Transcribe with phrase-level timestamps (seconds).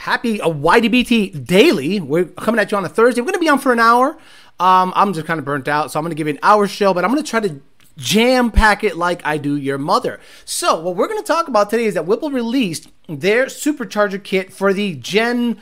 [0.00, 2.00] happy a YDBT daily.
[2.00, 3.20] We're coming at you on a Thursday.
[3.20, 4.16] We're going to be on for an hour.
[4.58, 6.66] Um, I'm just kind of burnt out, so I'm going to give you an hour
[6.66, 7.60] show, but I'm going to try to
[7.98, 10.18] jam pack it like I do your mother.
[10.46, 14.52] So, what we're going to talk about today is that Whipple released their supercharger kit
[14.52, 15.58] for the Gen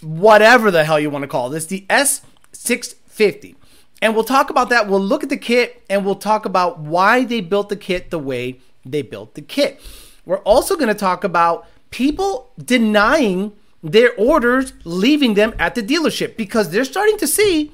[0.00, 3.56] whatever the hell you want to call this, the S650.
[4.02, 4.86] And we'll talk about that.
[4.86, 8.18] We'll look at the kit and we'll talk about why they built the kit the
[8.18, 9.80] way they built the kit.
[10.26, 13.52] We're also going to talk about people denying
[13.84, 17.70] their orders, leaving them at the dealership because they're starting to see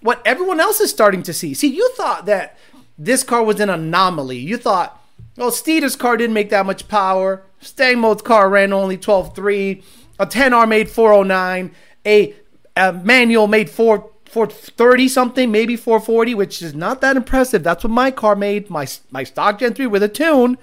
[0.00, 1.52] what everyone else is starting to see.
[1.52, 2.58] See, you thought that
[2.98, 4.38] this car was an anomaly.
[4.38, 5.00] You thought,
[5.36, 7.42] well, Steeda's car didn't make that much power.
[7.60, 9.82] Stang Mode's car ran only 12.3.
[10.18, 11.74] A 10R made 409.
[12.06, 12.34] A,
[12.74, 17.62] a manual made 4 430 something, maybe 440, which is not that impressive.
[17.62, 20.58] That's what my car made, my my stock Gen 3 with a tune,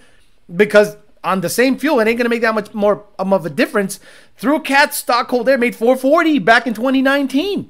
[0.53, 3.49] because on the same fuel, it ain't gonna make that much more um, of a
[3.49, 3.99] difference.
[4.37, 7.69] Through Cat stock cold air made 440 back in 2019.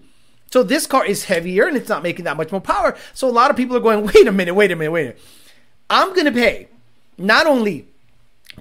[0.51, 2.95] So this car is heavier and it's not making that much more power.
[3.13, 5.03] So a lot of people are going, wait a minute, wait a minute, wait a
[5.05, 5.21] minute.
[5.89, 6.67] I'm gonna pay
[7.17, 7.87] not only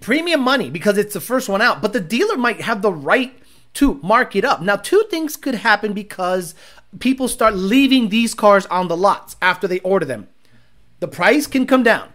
[0.01, 3.35] premium money because it's the first one out, but the dealer might have the right
[3.75, 4.61] to mark it up.
[4.61, 6.55] Now, two things could happen because
[6.99, 10.29] people start leaving these cars on the lots after they order them.
[11.01, 12.13] The price can come down,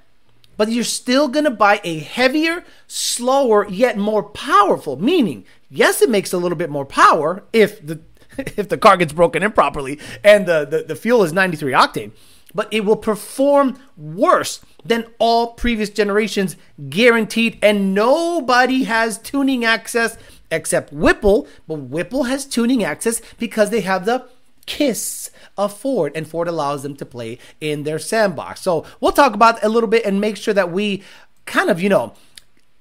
[0.58, 4.98] but you're still going to buy a heavier, slower, yet more powerful.
[4.98, 8.02] Meaning, yes, it makes a little bit more power if the
[8.38, 12.12] if the car gets broken improperly and the, the, the fuel is 93 octane,
[12.54, 16.56] but it will perform worse than all previous generations,
[16.90, 17.58] guaranteed.
[17.62, 20.18] And nobody has tuning access
[20.50, 24.28] except Whipple, but Whipple has tuning access because they have the
[24.68, 28.62] kiss of Ford, and Ford allows them to play in their sandbox.
[28.62, 31.02] So we'll talk about a little bit and make sure that we
[31.46, 32.14] kind of, you know,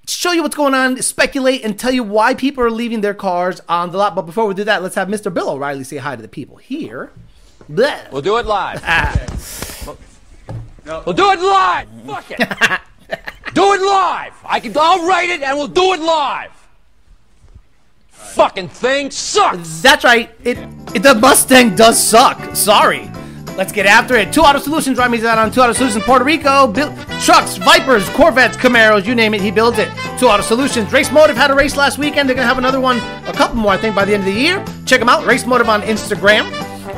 [0.07, 3.59] show you what's going on, speculate, and tell you why people are leaving their cars
[3.67, 4.13] on the lot.
[4.13, 5.33] But before we do that, let's have Mr.
[5.33, 7.11] Bill O'Reilly say hi to the people here.
[7.69, 8.11] Blech.
[8.11, 8.81] We'll do it live.
[8.85, 9.93] Ah.
[10.85, 11.89] We'll do it live.
[12.05, 12.39] Fuck it.
[13.53, 14.33] do it live.
[14.45, 14.73] I can.
[14.77, 16.51] I'll write it, and we'll do it live.
[18.17, 19.81] Fucking thing sucks.
[19.81, 20.29] That's right.
[20.43, 20.57] It,
[20.93, 22.55] it the Mustang does suck.
[22.55, 23.09] Sorry.
[23.57, 24.31] Let's get after it.
[24.31, 24.97] Two Auto Solutions.
[24.97, 26.67] Ryan means that on Two Auto Solutions Puerto Rico.
[26.67, 29.89] Build trucks, Vipers, Corvettes, Camaros, you name it, he builds it.
[30.19, 30.91] Two Auto Solutions.
[30.93, 32.29] Race Motive had a race last weekend.
[32.29, 32.97] They're going to have another one,
[33.27, 34.63] a couple more, I think, by the end of the year.
[34.85, 35.25] Check them out.
[35.25, 36.51] Race Motive on Instagram.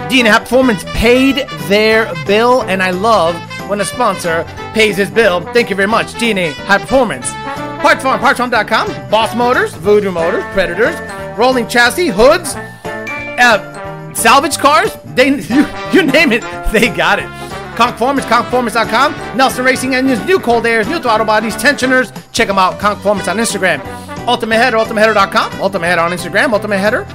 [0.09, 3.35] DNA Performance paid their bill, and I love
[3.69, 4.43] when a sponsor
[4.73, 5.41] pays his bill.
[5.53, 7.31] Thank you very much, DNA High Performance.
[7.79, 10.95] Parts Farm, PartsFarm.com, Boss Motors, Voodoo Motors, Predators,
[11.37, 14.95] Rolling Chassis, Hoods, uh, salvage cars.
[15.05, 17.29] They, you, you name it, they got it.
[17.77, 22.11] Conformance, Conformance.com, Nelson Racing Engines, new cold airs, new throttle bodies, tensioners.
[22.33, 22.77] Check them out.
[22.79, 23.79] Conformance on Instagram.
[24.27, 27.05] Ultimate Header, UltimateHeader.com, Ultimate Header on Instagram, Ultimate Header.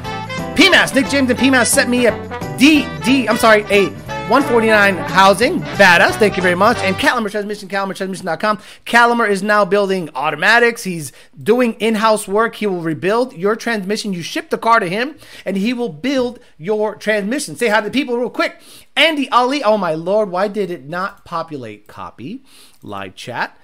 [0.57, 3.91] PMAS, Nick James and PMAS sent me a D, D, I'm sorry, a
[4.31, 6.13] 149 housing, badass.
[6.13, 6.79] Thank you very much.
[6.79, 8.59] And Calimer Transmission, CalimerTransmission.com.
[8.87, 10.85] Calimer is now building automatics.
[10.85, 12.57] He's doing in-house work.
[12.57, 14.15] He will rebuild your transmission.
[14.15, 17.55] You ship the car to him, and he will build your transmission.
[17.55, 18.59] Say hi to the people real quick.
[18.97, 19.63] Andy Ali.
[19.63, 21.87] Oh my lord, why did it not populate?
[21.87, 22.43] Copy,
[22.83, 23.55] live chat,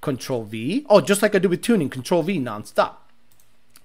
[0.00, 0.86] Control V.
[0.88, 2.94] Oh, just like I do with tuning, Control V nonstop.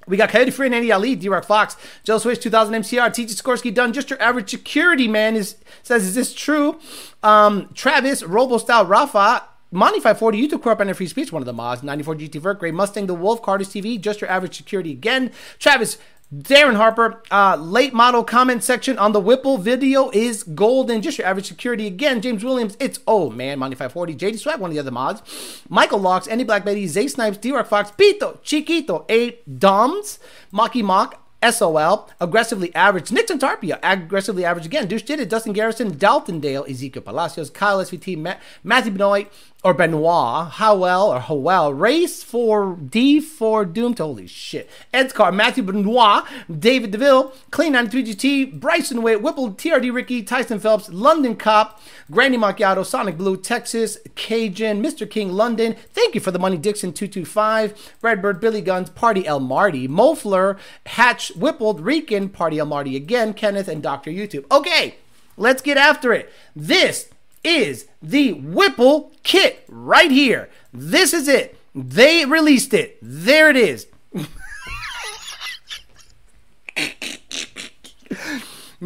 [0.07, 3.73] We got Coyote Free and Andy Ali, D-Rock Fox, Joe Swish, 2000 MCR, TJ Skorsky,
[3.73, 6.79] done just your average security man is says, is this true?
[7.21, 9.43] Um, Travis, Robo Style, Rafa,
[9.73, 12.69] Monty 540, YouTube Corp, and Free Speech, one of the mods, 94 GT Vert, Gray
[12.69, 15.31] Mustang, The Wolf, Carter's TV, just your average security again.
[15.57, 15.97] Travis,
[16.33, 21.01] Darren Harper, uh, late model comment section on the Whipple video is golden.
[21.01, 22.21] Just your average security again.
[22.21, 24.15] James Williams, it's oh man, Monty 540.
[24.15, 25.21] JD Swag, one of the other mods.
[25.69, 30.17] Michael Locks, Andy Black Betty, Zay Snipes, D Rock Fox, Pito, Chiquito, 8 Doms,
[30.51, 33.11] Mocky Mock, SOL, aggressively average.
[33.11, 34.87] Nixon Tarpia, aggressively average again.
[34.87, 35.29] Douche did it.
[35.29, 39.31] Dustin Garrison, Dalton Dale, Ezekiel Palacios, Kyle SVT, Matt, Matthew Benoit,
[39.63, 44.69] or Benoit, Howell or Howell, Race for D4 Doomed, holy shit.
[44.93, 46.25] Ed's Car, Matthew Benoit,
[46.59, 51.79] David DeVille, Clean 93 GT, Bryson Witt, Whipple, TRD Ricky, Tyson Phelps, London Cop,
[52.11, 55.09] Granny Macchiato, Sonic Blue, Texas, Cajun, Mr.
[55.09, 55.75] King, London.
[55.93, 60.57] Thank you for the money, Dixon 225, Redbird, Billy Guns, Party El Marty, Mofler,
[60.87, 64.11] Hatch, Whippled, Rican, Party El Marty again, Kenneth, and Dr.
[64.11, 64.45] YouTube.
[64.51, 64.95] Okay,
[65.37, 66.29] let's get after it.
[66.53, 67.09] This
[67.45, 70.49] is the Whipple kit right here.
[70.73, 71.57] This is it.
[71.73, 72.99] They released it.
[73.01, 73.87] There it is.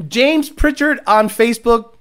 [0.08, 1.96] James Pritchard on Facebook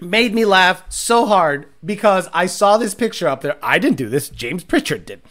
[0.00, 3.56] made me laugh so hard because I saw this picture up there.
[3.62, 5.22] I didn't do this, James Pritchard did.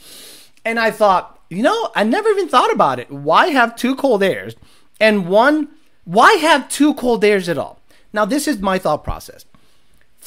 [0.63, 3.11] And I thought, you know, I never even thought about it.
[3.11, 4.55] Why have two cold airs
[4.99, 5.69] and one?
[6.05, 7.81] Why have two cold airs at all?
[8.13, 9.45] Now, this is my thought process.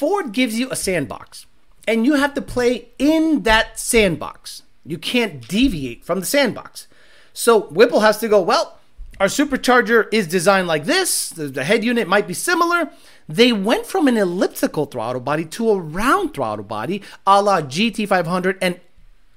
[0.01, 1.45] Ford gives you a sandbox,
[1.87, 4.63] and you have to play in that sandbox.
[4.83, 6.87] You can't deviate from the sandbox.
[7.35, 8.79] So Whipple has to go, well,
[9.21, 12.89] our supercharger is designed like this, the, head unit might be similar.
[13.29, 18.57] They went from an elliptical throttle body to a round throttle body a la GT500
[18.63, 18.81] and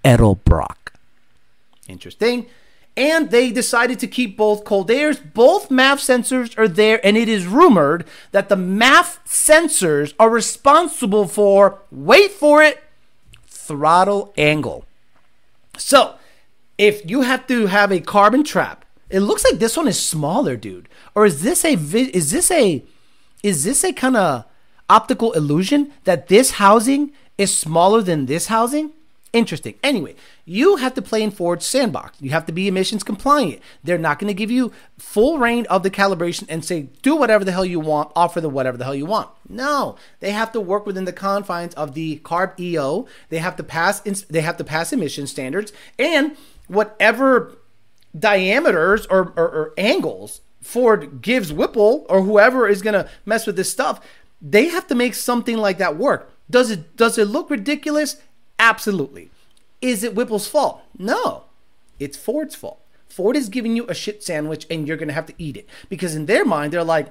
[0.06, 0.94] Edelbrock.
[1.90, 2.46] Interesting.
[2.96, 5.18] And they decided to keep both cold airs.
[5.18, 11.28] Both MAF sensors are there, and it is rumored that the MAF sensors are responsible
[11.28, 12.84] for, wait for it,
[13.48, 14.86] throttle angle.
[15.78, 16.16] So,
[16.78, 20.56] if you have to have a carbon trap, it looks like this one is smaller,
[20.56, 20.90] dude.
[21.16, 22.84] Or is this a is this a
[23.44, 24.46] is this a kind of
[24.90, 28.92] optical illusion that this housing is smaller than this housing?
[29.34, 29.74] Interesting.
[29.82, 30.16] Anyway,
[30.46, 32.22] you have to play in Ford's sandbox.
[32.22, 33.62] You have to be emissions compliant.
[33.84, 37.44] They're not going to give you full reign of the calibration and say, do whatever
[37.44, 39.30] the hell you want, offer the whatever the hell you want.
[39.50, 43.08] No, they have to work within the confines of the CARB EO.
[43.30, 46.38] They have to pass, they have to pass emission standards and
[46.68, 47.58] whatever
[48.18, 53.56] diameters or, or, or angles Ford gives Whipple or whoever is going to mess with
[53.56, 54.00] this stuff,
[54.42, 56.32] they have to make something like that work.
[56.50, 58.18] Does it does it look ridiculous?
[58.64, 59.30] Absolutely.
[59.82, 60.82] Is it Whipple's fault?
[60.98, 61.44] No.
[62.00, 62.80] It's Ford's fault.
[63.10, 65.68] Ford is giving you a shit sandwich and you're going to have to eat it.
[65.90, 67.10] Because in their mind, they're like,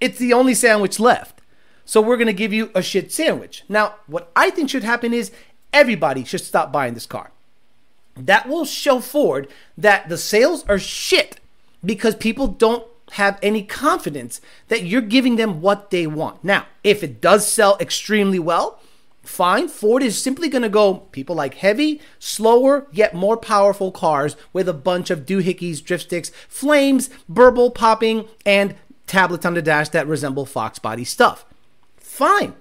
[0.00, 1.42] it's the only sandwich left.
[1.84, 3.64] So we're going to give you a shit sandwich.
[3.68, 5.30] Now, what I think should happen is
[5.74, 7.32] everybody should stop buying this car.
[8.16, 9.46] That will show Ford
[9.76, 11.38] that the sales are shit
[11.84, 16.42] because people don't have any confidence that you're giving them what they want.
[16.42, 18.80] Now, if it does sell extremely well,
[19.24, 19.68] fine.
[19.68, 24.68] Ford is simply going to go, people like heavy, slower, yet more powerful cars with
[24.68, 28.74] a bunch of doohickeys, drift sticks, flames, burble popping, and
[29.06, 31.44] tablets on the dash that resemble Fox body stuff.
[31.96, 32.54] Fine.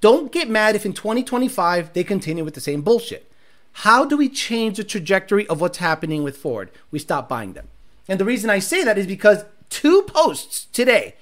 [0.00, 3.30] Don't get mad if in 2025 they continue with the same bullshit.
[3.80, 6.70] How do we change the trajectory of what's happening with Ford?
[6.90, 7.68] We stop buying them.
[8.08, 11.16] And the reason I say that is because two posts today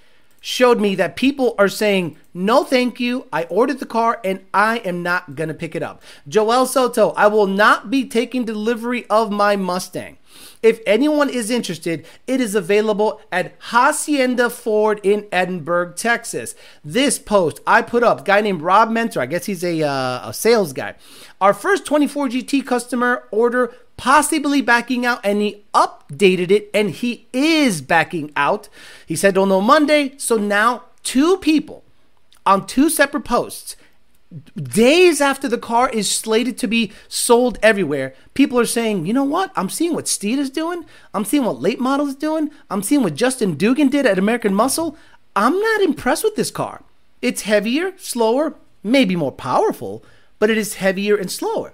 [0.44, 3.26] showed me that people are saying, no, thank you.
[3.32, 6.02] I ordered the car and I am not going to pick it up.
[6.28, 10.18] Joel Soto, I will not be taking delivery of my Mustang.
[10.62, 16.54] If anyone is interested, it is available at Hacienda Ford in Edinburg, Texas.
[16.84, 20.34] This post I put up, guy named Rob Mentor, I guess he's a, uh, a
[20.34, 20.94] sales guy.
[21.40, 27.26] Our first 24 GT customer order possibly backing out, and he updated it, and he
[27.32, 28.68] is backing out.
[29.06, 31.84] He said on Monday, so now two people
[32.46, 33.76] on two separate posts
[34.56, 39.24] days after the car is slated to be sold everywhere, people are saying, you know
[39.24, 39.52] what?
[39.56, 40.84] I'm seeing what Steeda is doing.
[41.12, 42.50] I'm seeing what late model is doing.
[42.70, 44.96] I'm seeing what Justin Dugan did at American Muscle.
[45.36, 46.82] I'm not impressed with this car.
[47.22, 50.04] It's heavier, slower, maybe more powerful,
[50.38, 51.72] but it is heavier and slower.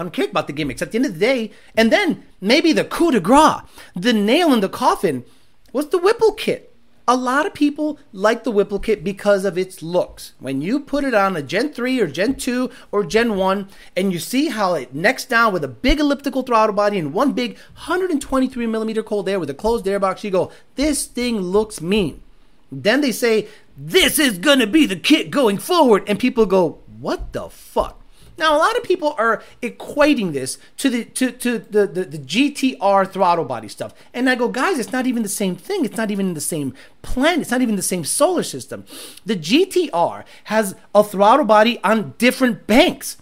[0.00, 0.80] I don't care about the gimmicks.
[0.80, 3.60] At the end of the day, and then maybe the coup de grace,
[3.94, 5.24] the nail in the coffin,
[5.72, 6.70] was the Whipple kit
[7.10, 10.34] a lot of people like the Whipple kit because of its looks.
[10.38, 14.12] When you put it on a Gen 3 or Gen 2 or Gen 1 and
[14.12, 17.58] you see how it necks down with a big elliptical throttle body and one big
[17.74, 22.22] 123 millimeter cold air with a closed airbox, you go, this thing looks mean.
[22.70, 26.04] Then they say, this is gonna be the kit going forward.
[26.06, 27.99] And people go, what the fuck?
[28.40, 32.18] Now, a lot of people are equating this to the to, to the, the, the
[32.18, 33.92] GTR throttle body stuff.
[34.14, 35.84] And I go, guys, it's not even the same thing.
[35.84, 37.42] It's not even in the same planet.
[37.42, 38.86] It's not even the same solar system.
[39.26, 43.18] The GTR has a throttle body on different banks.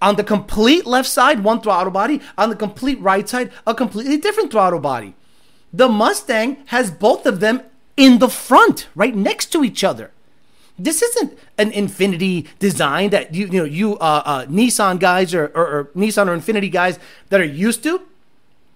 [0.00, 2.20] On the complete left side, one throttle body.
[2.38, 5.14] On the complete right side, a completely different throttle body.
[5.72, 7.62] The Mustang has both of them
[7.96, 10.12] in the front, right next to each other.
[10.82, 15.46] This isn't an Infiniti design that you you know you uh, uh, Nissan guys or,
[15.54, 18.00] or, or Nissan or Infiniti guys that are used to.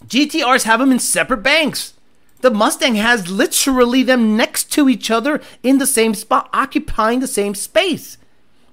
[0.06, 1.94] GTRs have them in separate banks.
[2.42, 7.26] The Mustang has literally them next to each other in the same spot, occupying the
[7.26, 8.18] same space.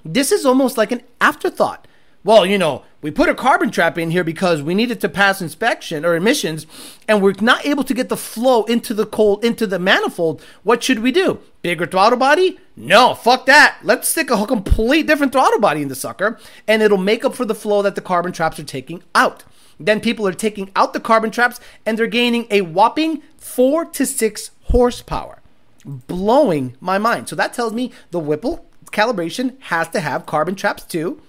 [0.03, 1.87] This is almost like an afterthought
[2.23, 5.41] well, you know, we put a carbon trap in here because we needed to pass
[5.41, 6.67] inspection or emissions,
[7.07, 10.41] and we're not able to get the flow into the cold into the manifold.
[10.61, 11.39] What should we do?
[11.63, 12.59] Bigger throttle body?
[12.75, 13.79] No, fuck that.
[13.83, 17.45] Let's stick a complete different throttle body in the sucker, and it'll make up for
[17.45, 19.43] the flow that the carbon traps are taking out.
[19.79, 24.05] Then people are taking out the carbon traps and they're gaining a whopping four to
[24.05, 25.41] six horsepower.
[25.83, 27.27] Blowing my mind.
[27.27, 31.19] So that tells me the Whipple calibration has to have carbon traps too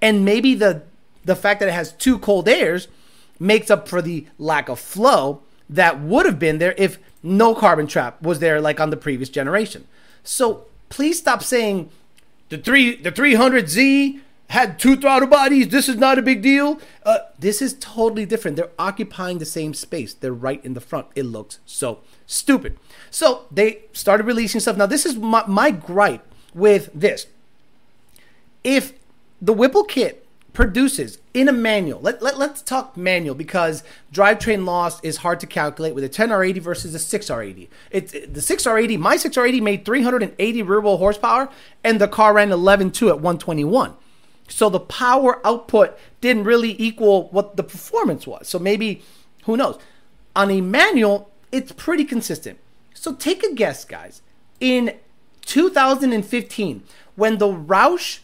[0.00, 0.82] and maybe the
[1.24, 2.88] the fact that it has two cold airs
[3.38, 7.86] makes up for the lack of flow that would have been there if no carbon
[7.86, 9.86] trap was there like on the previous generation.
[10.24, 11.90] So please stop saying
[12.48, 15.68] the three the 300Z had two throttle bodies.
[15.68, 16.80] This is not a big deal.
[17.04, 18.56] Uh, this is totally different.
[18.56, 20.12] They're occupying the same space.
[20.12, 21.06] They're right in the front.
[21.14, 22.76] It looks so stupid.
[23.12, 24.76] So they started releasing stuff.
[24.76, 27.26] Now this is my, my gripe with this.
[28.64, 28.92] If
[29.40, 32.00] the Whipple kit produces in a manual.
[32.00, 33.82] Let, let, let's talk manual because
[34.12, 37.68] drivetrain loss is hard to calculate with a 10R80 versus a 6R80.
[37.90, 41.48] It's the 6R80, my 6R80 made 380 rear wheel horsepower
[41.84, 43.94] and the car ran 11.2 at 121.
[44.48, 48.48] So the power output didn't really equal what the performance was.
[48.48, 49.02] So maybe,
[49.44, 49.78] who knows?
[50.34, 52.58] On a manual, it's pretty consistent.
[52.92, 54.22] So take a guess, guys.
[54.58, 54.96] In
[55.46, 56.82] 2015,
[57.14, 58.18] when the Roush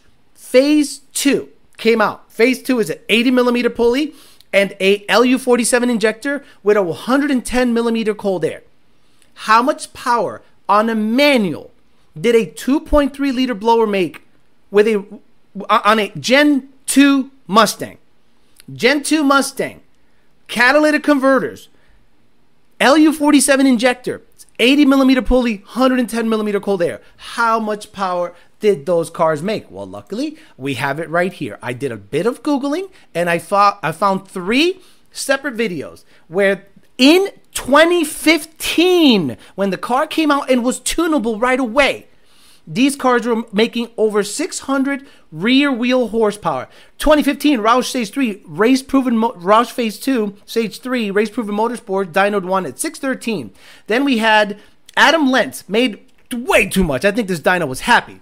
[0.47, 2.31] Phase 2 came out.
[2.31, 4.13] Phase two is an 80 millimeter pulley
[4.53, 8.63] and a LU47 injector with a 110 millimeter cold air.
[9.33, 11.71] How much power on a manual
[12.17, 14.21] did a 2.3 liter blower make
[14.71, 15.03] with a
[15.69, 17.97] on a Gen 2 Mustang?
[18.71, 19.81] Gen 2 Mustang,
[20.47, 21.67] catalytic converters,
[22.79, 24.21] LU47 injector,
[24.59, 27.01] 80 millimeter pulley, 110 millimeter cold air.
[27.17, 29.69] How much power did those cars make?
[29.69, 31.59] Well, luckily, we have it right here.
[31.61, 34.79] I did a bit of Googling and I, found I found three
[35.11, 36.65] separate videos where
[36.97, 42.07] in 2015, when the car came out and was tunable right away,
[42.69, 46.67] these cars were making over 600 rear wheel horsepower.
[46.97, 52.43] 2015, Roush Stage 3, race proven, Roush Phase 2, Stage 3, race proven motorsport, dynoed
[52.43, 53.51] 1 at 613.
[53.87, 54.59] Then we had
[54.97, 55.99] Adam Lentz, made
[56.33, 57.05] way too much.
[57.05, 58.19] I think this dyno was happy.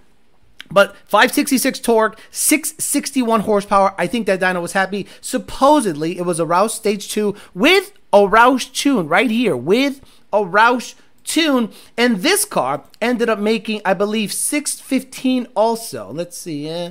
[0.70, 3.94] But 566 torque, 661 horsepower.
[3.98, 5.06] I think that dyno was happy.
[5.20, 10.00] Supposedly, it was a Roush Stage 2 with a Roush tune right here, with
[10.32, 10.94] a Roush
[11.24, 11.70] tune.
[11.96, 16.10] And this car ended up making, I believe, 615 also.
[16.12, 16.90] Let's see, yeah.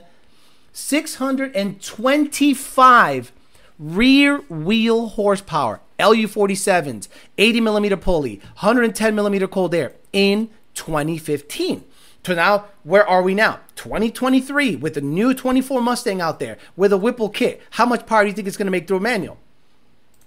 [0.73, 3.31] 625
[3.79, 5.81] rear wheel horsepower.
[5.99, 11.85] LU47s, 80 millimeter pulley, 110 millimeter cold air in 2015.
[12.25, 13.59] So now, where are we now?
[13.75, 17.61] 2023 with the new 24 Mustang out there with a Whipple kit.
[17.71, 19.37] How much power do you think it's going to make through a manual?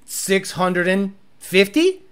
[0.07, 2.03] 650?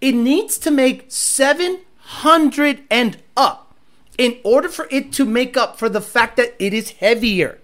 [0.00, 3.74] It needs to make 700 and up
[4.16, 7.58] in order for it to make up for the fact that it is heavier.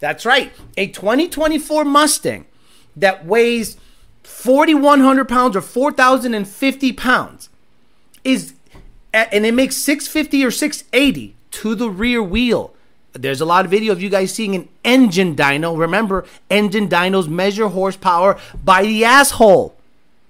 [0.00, 0.52] That's right.
[0.76, 2.44] A 2024 Mustang
[2.94, 3.78] that weighs
[4.22, 7.48] 4,100 pounds or 4,050 pounds
[8.22, 8.52] is,
[9.14, 12.74] and it makes 650 or 680 to the rear wheel.
[13.12, 15.78] There's a lot of video of you guys seeing an engine dyno.
[15.78, 19.76] Remember, engine dynos measure horsepower by the asshole.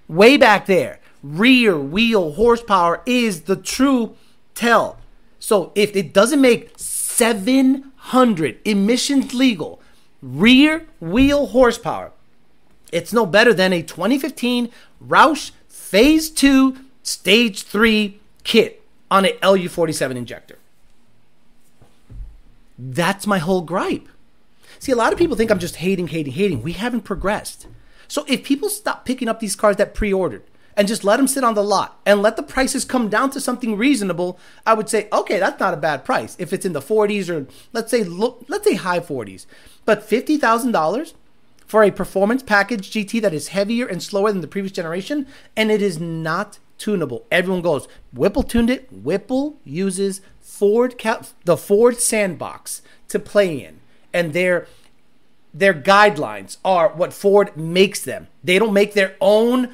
[0.07, 1.00] Way back there.
[1.23, 4.17] Rear wheel horsepower is the true
[4.55, 4.99] tell.
[5.38, 9.81] So if it doesn't make 700 emissions legal
[10.21, 12.12] rear wheel horsepower,
[12.93, 14.71] it's no better than a 2015
[15.07, 20.58] Roush Phase 2 Stage 3 kit on a LU47 injector.
[22.78, 24.08] That's my whole gripe.
[24.78, 26.62] See, a lot of people think I'm just hating, hating, hating.
[26.62, 27.66] We haven't progressed.
[28.08, 30.42] So if people stop picking up these cars that pre ordered
[30.76, 33.40] and just let them sit on the lot and let the prices come down to
[33.40, 36.36] something reasonable, I would say, okay, that's not a bad price.
[36.38, 39.46] If it's in the 40s or let's say look, let's say high 40s,
[39.84, 41.14] but $50,000
[41.66, 45.70] for a performance package GT that is heavier and slower than the previous generation and
[45.70, 47.26] it is not tunable.
[47.31, 48.88] Everyone goes, Whipple tuned it.
[48.90, 50.95] Whipple uses Ford
[51.45, 53.81] the Ford sandbox to play in
[54.14, 54.66] and their
[55.52, 58.28] their guidelines are what Ford makes them.
[58.43, 59.71] They don't make their own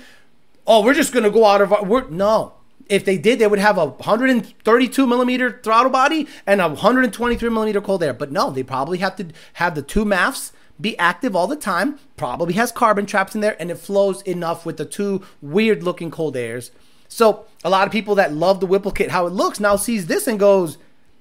[0.67, 1.85] oh, we're just going to go out of our.
[1.85, 2.55] We're, no.
[2.89, 7.81] If they did, they would have a 132 millimeter throttle body and a 123 millimeter
[7.81, 8.13] cold air.
[8.13, 11.99] But no, they probably have to have the two MAFs be active all the time.
[12.17, 16.11] Probably has carbon traps in there, and it flows enough with the two weird looking
[16.11, 16.73] cold airs.
[17.11, 20.07] So a lot of people that love the Whipple kit, how it looks, now sees
[20.07, 20.79] this and goes,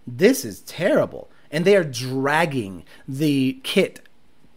[0.08, 4.08] "This is terrible," and they are dragging the kit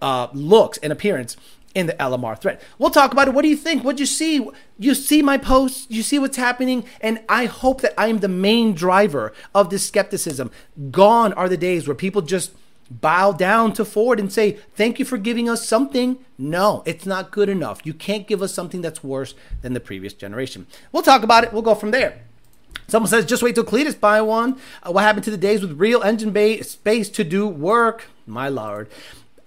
[0.00, 1.36] uh, looks and appearance
[1.74, 2.60] in the LMR thread.
[2.78, 3.34] We'll talk about it.
[3.34, 3.82] What do you think?
[3.82, 4.46] What you see?
[4.78, 8.28] You see my posts, you see what's happening, and I hope that I am the
[8.28, 10.50] main driver of this skepticism.
[10.90, 12.52] Gone are the days where people just
[12.90, 16.18] bow down to Ford and say, Thank you for giving us something.
[16.38, 17.84] No, it's not good enough.
[17.84, 20.66] You can't give us something that's worse than the previous generation.
[20.90, 21.52] We'll talk about it.
[21.52, 22.22] We'll go from there.
[22.88, 24.58] Someone says, just wait till Cletus buy one.
[24.82, 28.06] Uh, what happened to the days with real engine bay space to do work?
[28.26, 28.88] My lord.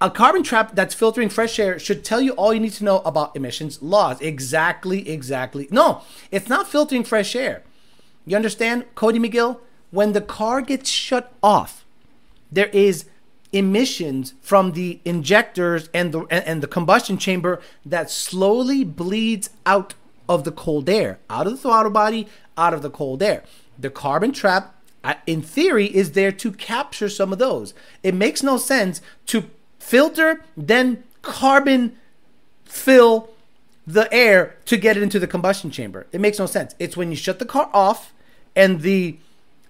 [0.01, 2.99] A carbon trap that's filtering fresh air should tell you all you need to know
[2.99, 4.19] about emissions laws.
[4.19, 5.67] Exactly, exactly.
[5.71, 6.01] No,
[6.31, 7.63] it's not filtering fresh air.
[8.25, 9.59] You understand, Cody McGill?
[9.91, 11.85] When the car gets shut off,
[12.51, 13.05] there is
[13.55, 19.93] emissions from the injectors and the and the combustion chamber that slowly bleeds out
[20.27, 23.43] of the cold air, out of the throttle body, out of the cold air.
[23.77, 24.75] The carbon trap,
[25.25, 27.73] in theory, is there to capture some of those.
[28.03, 29.45] It makes no sense to
[29.79, 31.97] filter, then carbon
[32.65, 33.29] fill
[33.87, 36.07] the air to get it into the combustion chamber.
[36.11, 36.75] It makes no sense.
[36.79, 38.13] It's when you shut the car off
[38.55, 39.17] and the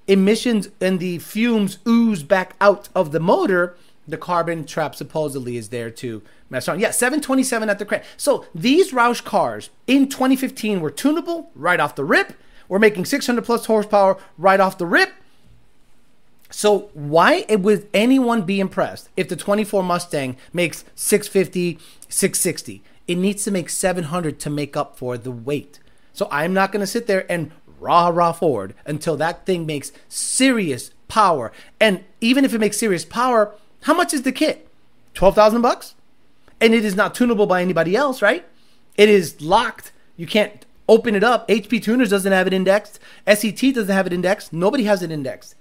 [0.08, 3.76] emissions and the fumes ooze back out of the motor,
[4.08, 6.80] the carbon trap supposedly is there to mess around.
[6.80, 8.04] Yeah, 727 at the crank.
[8.18, 12.34] So these Roush cars in 2015 were tunable right off the rip.
[12.68, 15.14] We're making 600 plus horsepower right off the rip.
[16.52, 22.84] So why would anyone be impressed if the 24 Mustang makes 650, 660?
[23.08, 25.80] It needs to make 700 to make up for the weight.
[26.14, 29.92] So I'm not going to sit there and rah rah forward until that thing makes
[30.10, 31.52] serious power.
[31.80, 33.54] And even if it makes serious power,
[33.84, 34.68] how much is the kit?
[35.14, 35.96] 12,000 bucks?
[36.60, 38.46] And it is not tunable by anybody else, right?
[38.98, 39.92] It is locked.
[40.18, 41.48] You can't open it up.
[41.48, 43.00] HP Tuners doesn't have it indexed.
[43.28, 44.54] SCT doesn't have it indexed.
[44.54, 45.56] Nobody has it indexed.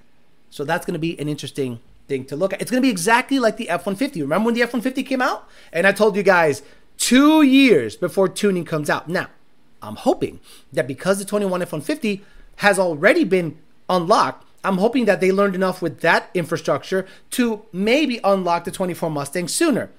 [0.50, 2.62] So that's going to be an interesting thing to look at.
[2.62, 4.22] It's going to be exactly like the F 150.
[4.22, 5.48] Remember when the F 150 came out?
[5.72, 6.62] And I told you guys
[6.96, 9.08] two years before tuning comes out.
[9.08, 9.28] Now,
[9.84, 10.40] I'm hoping
[10.72, 12.22] that because the 21 F150
[12.56, 18.18] has already been unlocked, I'm hoping that they learned enough with that infrastructure to maybe
[18.24, 19.90] unlock the 24 Mustang sooner.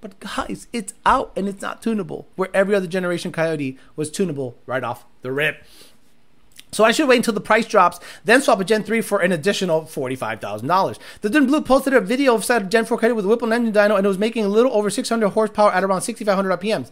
[0.00, 4.56] But guys, it's out and it's not tunable, where every other generation Coyote was tunable
[4.66, 5.62] right off the rip.
[6.74, 9.30] So I should wait until the price drops, then swap a Gen 3 for an
[9.30, 10.98] additional $45,000.
[11.20, 13.72] The Dun Blue posted a video of said Gen 4 Coyote with a Whipple engine
[13.72, 16.90] dyno and it was making a little over 600 horsepower at around 6,500 RPMs.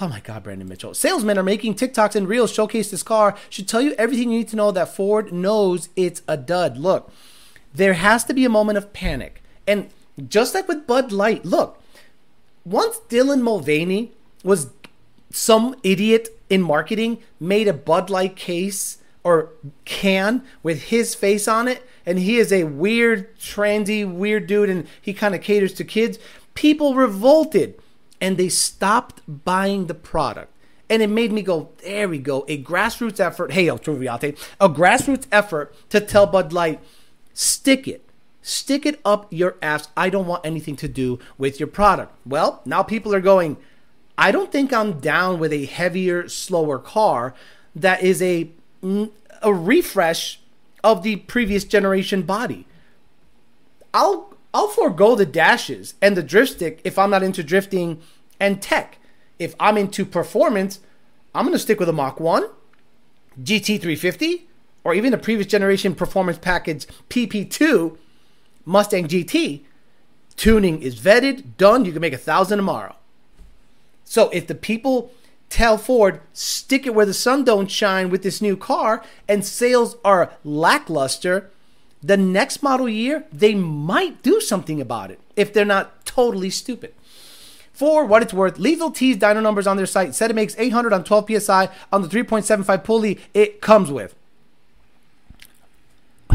[0.00, 0.94] Oh my God, Brandon Mitchell.
[0.94, 3.36] Salesmen are making TikToks and Reels showcase this car.
[3.50, 6.78] Should tell you everything you need to know that Ford knows it's a dud.
[6.78, 7.12] Look,
[7.74, 9.42] there has to be a moment of panic.
[9.66, 9.90] And
[10.28, 11.82] just like with Bud Light, look,
[12.64, 14.12] once Dylan Mulvaney
[14.44, 14.68] was
[15.30, 19.50] some idiot in marketing, made a Bud Light case or
[19.84, 24.86] can with his face on it, and he is a weird, trendy, weird dude, and
[25.00, 26.18] he kind of caters to kids.
[26.54, 27.80] People revolted
[28.20, 30.50] and they stopped buying the product.
[30.88, 33.52] And it made me go, there we go, a grassroots effort.
[33.52, 36.80] Hey, El Troviate, a grassroots effort to tell Bud Light,
[37.32, 38.02] stick it.
[38.42, 39.88] Stick it up your ass.
[39.96, 42.14] I don't want anything to do with your product.
[42.26, 43.56] Well, now people are going,
[44.18, 47.34] I don't think I'm down with a heavier, slower car
[47.74, 48.50] that is a
[49.42, 50.40] a refresh
[50.82, 52.66] of the previous generation body.
[53.92, 58.00] I'll I'll forego the dashes and the drift stick if I'm not into drifting
[58.38, 58.98] and tech.
[59.38, 60.80] If I'm into performance,
[61.34, 62.48] I'm gonna stick with a Mach 1,
[63.42, 64.42] GT350,
[64.84, 67.96] or even the previous generation performance package PP2
[68.64, 69.62] Mustang GT.
[70.36, 71.84] Tuning is vetted, done.
[71.84, 72.96] You can make a thousand tomorrow.
[74.04, 75.12] So if the people
[75.54, 79.96] tell Ford, stick it where the sun don't shine with this new car, and sales
[80.04, 81.48] are lackluster,
[82.02, 86.92] the next model year, they might do something about it if they're not totally stupid.
[87.72, 90.92] For what it's worth, Lethal T's dyno numbers on their site said it makes 800
[90.92, 94.16] on 12 psi on the 3.75 pulley it comes with.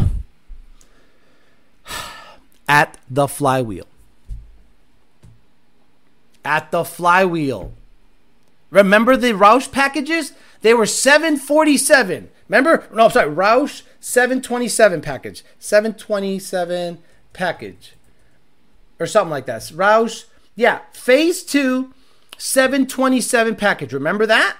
[2.66, 3.86] At the flywheel.
[6.42, 7.74] At the flywheel.
[8.70, 10.32] Remember the Roush packages?
[10.62, 12.30] They were 747.
[12.48, 12.86] Remember?
[12.92, 15.44] No, I'm sorry, Roush 727 package.
[15.58, 16.98] 727
[17.32, 17.94] package.
[18.98, 19.62] Or something like that.
[19.62, 21.92] Roush, yeah, phase two,
[22.38, 23.92] 727 package.
[23.92, 24.56] Remember that?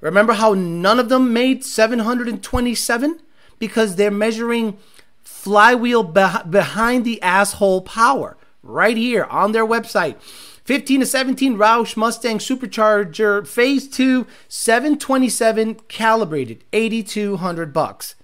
[0.00, 3.20] Remember how none of them made 727?
[3.58, 4.76] Because they're measuring
[5.22, 10.16] flywheel behind the asshole power right here on their website.
[10.64, 18.14] 15 to 17 Roush Mustang Supercharger Phase 2 727 calibrated 8200 bucks.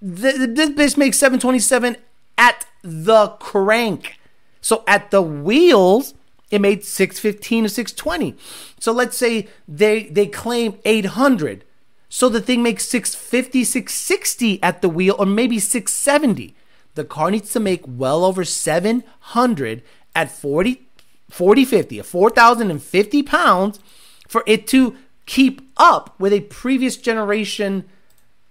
[0.00, 1.96] This bitch makes 727
[2.38, 4.18] at the crank.
[4.62, 6.14] So at the wheels,
[6.50, 8.36] it made 615 to 620.
[8.80, 11.64] So let's say they they claim 800.
[12.08, 16.54] So the thing makes 650, 660 at the wheel, or maybe 670.
[16.94, 19.82] The car needs to make well over 700
[20.16, 20.87] at 40
[21.30, 23.80] 40 50, 4,050 pounds
[24.26, 27.84] for it to keep up with a previous generation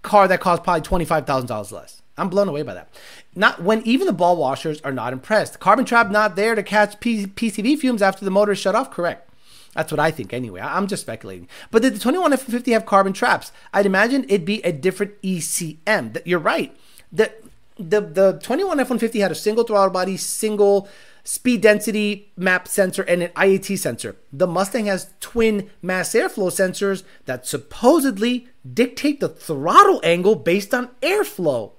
[0.04, 2.02] car that cost probably $25,000 less.
[2.18, 2.90] I'm blown away by that.
[3.36, 5.60] Not when even the ball washers are not impressed.
[5.60, 8.90] Carbon trap not there to catch P- PCV fumes after the motor is shut off.
[8.92, 9.30] Correct.
[9.76, 10.62] That's what I think anyway.
[10.62, 11.48] I- I'm just speculating.
[11.70, 13.52] But did the 21 F150 have carbon traps?
[13.74, 16.14] I'd imagine it'd be a different ECM.
[16.14, 16.76] That you're right.
[17.12, 17.32] The
[17.78, 20.90] the the 21 F150 had a single throttle body, single
[21.28, 24.16] speed density map sensor, and an IAT sensor.
[24.32, 30.88] The Mustang has twin mass airflow sensors that supposedly dictate the throttle angle based on
[31.02, 31.74] airflow.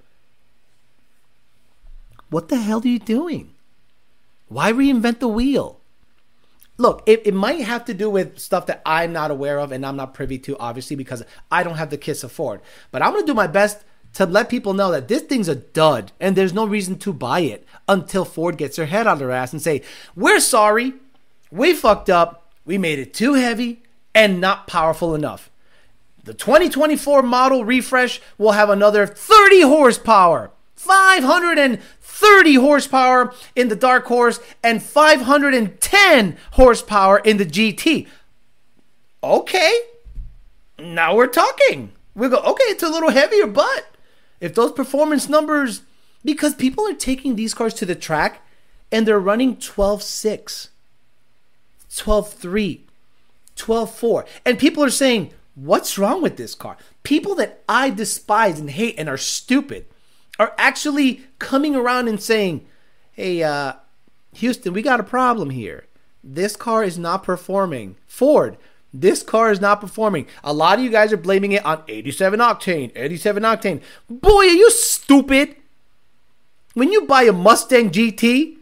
[2.29, 3.55] What the hell are you doing?
[4.49, 5.81] Why reinvent the wheel?
[6.77, 9.85] Look, it, it might have to do with stuff that I'm not aware of and
[9.85, 12.61] I'm not privy to, obviously, because I don't have the kiss of Ford.
[12.91, 13.83] But I'm going to do my best
[14.15, 17.41] to let people know that this thing's a dud and there's no reason to buy
[17.41, 19.83] it until Ford gets their head out their ass and say,
[20.17, 20.95] We're sorry.
[21.51, 22.53] We fucked up.
[22.65, 23.83] We made it too heavy
[24.15, 25.51] and not powerful enough.
[26.25, 34.41] The 2024 model refresh will have another 30 horsepower, 530 horsepower in the Dark Horse,
[34.63, 38.07] and 510 horsepower in the GT.
[39.23, 39.81] Okay,
[40.79, 41.93] now we're talking.
[42.15, 43.87] We go, okay, it's a little heavier, but
[44.41, 45.83] if those performance numbers,
[46.25, 48.47] because people are taking these cars to the track
[48.91, 50.69] and they're running 12 6,
[51.97, 52.85] 12 3,
[53.57, 56.77] 12 4, and people are saying, What's wrong with this car?
[57.03, 59.87] People that I despise and hate and are stupid
[60.39, 62.65] are actually coming around and saying,
[63.13, 63.73] Hey, uh,
[64.35, 65.87] Houston, we got a problem here.
[66.23, 67.97] This car is not performing.
[68.07, 68.57] Ford,
[68.93, 70.27] this car is not performing.
[70.43, 73.83] A lot of you guys are blaming it on 87 octane, 87 octane.
[74.09, 75.57] Boy, are you stupid?
[76.75, 78.57] When you buy a Mustang GT,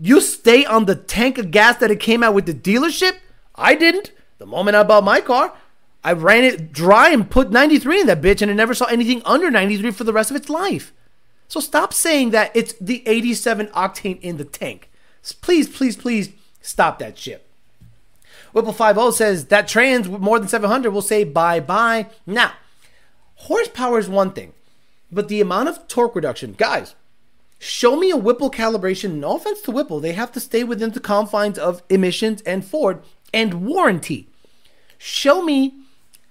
[0.00, 3.16] you stay on the tank of gas that it came out with the dealership?
[3.54, 4.12] I didn't.
[4.38, 5.54] The moment I bought my car,
[6.04, 9.22] I ran it dry and put 93 in that bitch, and it never saw anything
[9.24, 10.92] under 93 for the rest of its life.
[11.48, 14.90] So stop saying that it's the 87 octane in the tank.
[15.40, 17.45] Please, please, please stop that shit.
[18.56, 22.06] Whipple 50 says that trans more than 700 will say bye bye.
[22.24, 22.52] Now,
[23.34, 24.54] horsepower is one thing,
[25.12, 26.94] but the amount of torque reduction, guys,
[27.58, 29.16] show me a Whipple calibration.
[29.16, 33.02] No offense to Whipple, they have to stay within the confines of emissions and Ford
[33.34, 34.26] and warranty.
[34.96, 35.74] Show me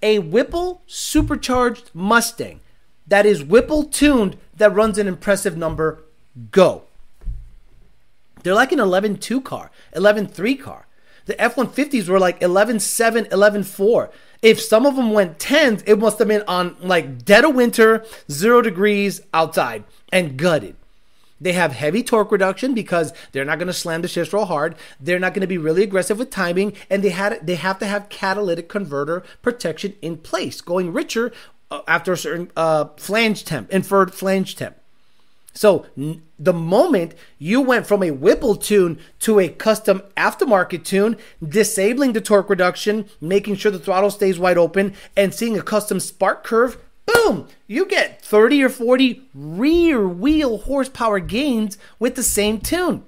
[0.02, 2.58] a Whipple supercharged Mustang
[3.06, 6.02] that is Whipple tuned that runs an impressive number.
[6.50, 6.82] Go.
[8.42, 10.85] They're like an 11.2 car, 11.3 car.
[11.26, 14.10] The F 150s were like 11.7, 11.4.
[14.42, 18.04] If some of them went 10s, it must have been on like dead of winter,
[18.30, 20.76] zero degrees outside, and gutted.
[21.40, 24.74] They have heavy torque reduction because they're not going to slam the shifts real hard.
[24.98, 27.86] They're not going to be really aggressive with timing, and they had they have to
[27.86, 31.32] have catalytic converter protection in place, going richer
[31.70, 34.76] uh, after a certain uh, flange temp, inferred flange temp.
[35.56, 41.16] So n- the moment you went from a Whipple tune to a custom aftermarket tune,
[41.42, 45.98] disabling the torque reduction, making sure the throttle stays wide open, and seeing a custom
[45.98, 52.60] spark curve, boom, you get 30 or 40 rear wheel horsepower gains with the same
[52.60, 53.02] tune.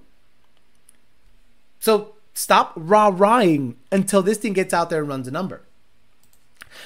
[1.80, 5.61] So stop rah-rahing until this thing gets out there and runs a number.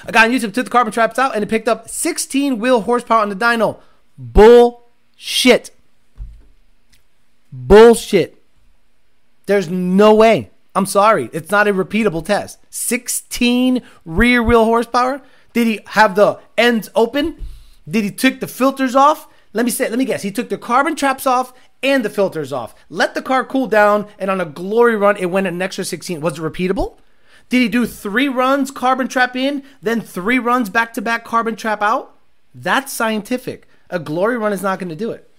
[0.05, 2.81] A guy on YouTube took the carbon traps out and it picked up 16 wheel
[2.81, 3.79] horsepower on the dyno.
[5.15, 5.71] Bullshit.
[7.51, 8.41] Bullshit.
[9.45, 10.49] There's no way.
[10.75, 11.29] I'm sorry.
[11.33, 12.59] It's not a repeatable test.
[12.69, 15.21] 16 rear wheel horsepower?
[15.53, 17.43] Did he have the ends open?
[17.87, 19.27] Did he take the filters off?
[19.53, 20.23] Let me say, let me guess.
[20.23, 22.73] He took the carbon traps off and the filters off.
[22.89, 26.21] Let the car cool down, and on a glory run, it went an extra 16.
[26.21, 26.95] Was it repeatable?
[27.49, 31.55] Did he do three runs carbon trap in, then three runs back to back carbon
[31.55, 32.15] trap out?
[32.55, 33.67] That's scientific.
[33.93, 35.29] A glory run is not going to do it.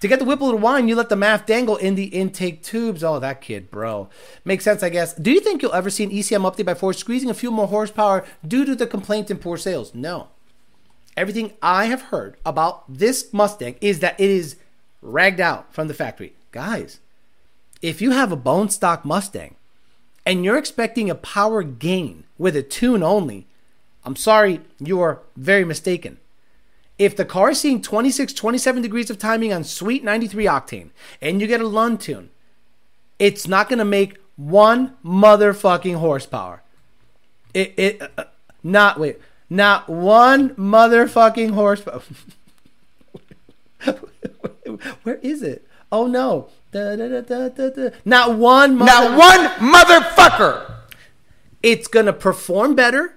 [0.00, 3.02] To get the Whipple to whine, you let the MAF dangle in the intake tubes.
[3.02, 4.10] Oh, that kid, bro.
[4.44, 5.14] Makes sense, I guess.
[5.14, 7.66] Do you think you'll ever see an ECM update by Ford squeezing a few more
[7.66, 9.94] horsepower due to the complaint and poor sales?
[9.94, 10.28] No.
[11.16, 14.56] Everything I have heard about this Mustang is that it is
[15.00, 16.34] ragged out from the factory.
[16.52, 17.00] Guys,
[17.80, 19.56] if you have a bone stock Mustang
[20.26, 23.46] and you're expecting a power gain with a tune only,
[24.04, 26.18] I'm sorry, you are very mistaken.
[26.98, 30.90] If the car is seeing 26, 27 degrees of timing on sweet 93 octane
[31.22, 32.30] and you get a Lund tune,
[33.18, 36.62] it's not going to make one motherfucking horsepower.
[37.54, 38.24] It, it, uh,
[38.62, 42.02] not, wait, not one motherfucking horsepower.
[45.02, 45.66] Where is it?
[45.90, 46.48] Oh no.
[46.70, 50.74] Da, da, da, not one mother- Not one motherfucker.
[51.62, 53.14] It's going to perform better.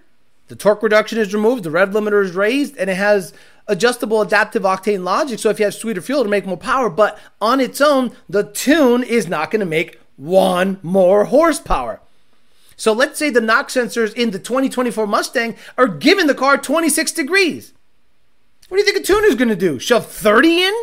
[0.52, 3.32] The torque reduction is removed, the rev limiter is raised, and it has
[3.68, 5.40] adjustable adaptive octane logic.
[5.40, 8.44] So if you have sweeter fuel to make more power, but on its own, the
[8.44, 12.02] tune is not going to make one more horsepower.
[12.76, 17.14] So let's say the knock sensors in the 2024 Mustang are giving the car 26
[17.14, 17.72] degrees.
[18.68, 19.80] What do you think a tuner is going to do?
[19.80, 20.74] Shove 30 in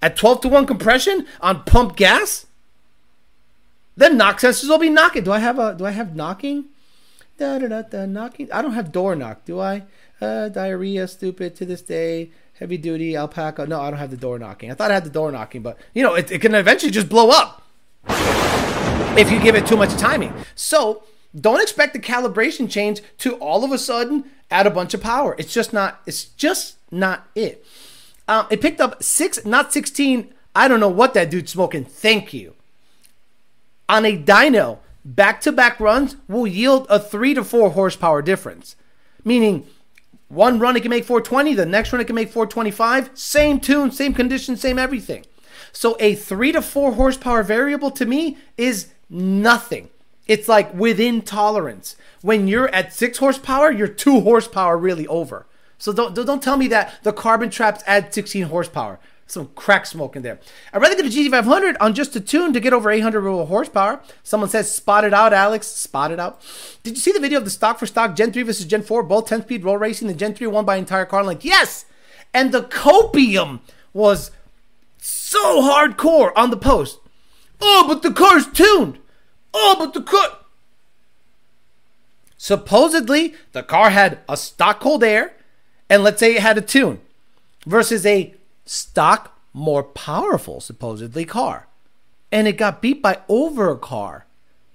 [0.00, 2.46] at 12 to 1 compression on pump gas?
[3.94, 5.24] Then knock sensors will be knocking.
[5.24, 6.70] Do I have a do I have knocking?
[7.38, 8.50] Da da da da knocking.
[8.52, 9.84] I don't have door knock, do I?
[10.20, 12.30] Uh, diarrhea, stupid to this day.
[12.58, 13.64] Heavy duty alpaca.
[13.66, 14.72] No, I don't have the door knocking.
[14.72, 17.08] I thought I had the door knocking, but you know, it, it can eventually just
[17.08, 17.62] blow up
[19.16, 20.34] if you give it too much timing.
[20.56, 21.04] So
[21.40, 25.36] don't expect the calibration change to all of a sudden add a bunch of power.
[25.38, 26.00] It's just not.
[26.06, 27.64] It's just not it.
[28.26, 30.34] Um, it picked up six, not sixteen.
[30.56, 31.84] I don't know what that dude's smoking.
[31.84, 32.56] Thank you.
[33.88, 34.78] On a dyno,
[35.14, 38.76] back-to-back runs will yield a three to four horsepower difference,
[39.24, 39.66] meaning
[40.28, 43.10] one run it can make 420, the next run it can make 425.
[43.14, 45.24] Same tune, same condition, same everything.
[45.72, 49.88] So a three to four horsepower variable to me is nothing.
[50.26, 51.96] It's like within tolerance.
[52.20, 55.46] When you're at six horsepower, you're two horsepower really over.
[55.78, 59.00] So don't don't tell me that the carbon traps add 16 horsepower.
[59.28, 60.40] Some crack smoke in there.
[60.72, 64.00] I'd rather get a GT500 on just a tune to get over 800 horsepower.
[64.22, 65.66] Someone says, spot it out, Alex.
[65.66, 66.40] Spot it out.
[66.82, 69.02] Did you see the video of the stock for stock Gen 3 versus Gen 4,
[69.02, 70.08] both 10 speed roll racing?
[70.08, 71.44] The Gen 3 won by entire car length.
[71.44, 71.84] Yes!
[72.32, 73.60] And the copium
[73.92, 74.30] was
[74.96, 76.98] so hardcore on the post.
[77.60, 78.98] Oh, but the car's tuned.
[79.52, 80.38] Oh, but the car.
[82.38, 85.34] Supposedly, the car had a stock cold air,
[85.90, 87.00] and let's say it had a tune,
[87.66, 88.34] versus a
[88.68, 91.66] stock, more powerful, supposedly, car.
[92.30, 94.26] And it got beat by over a car.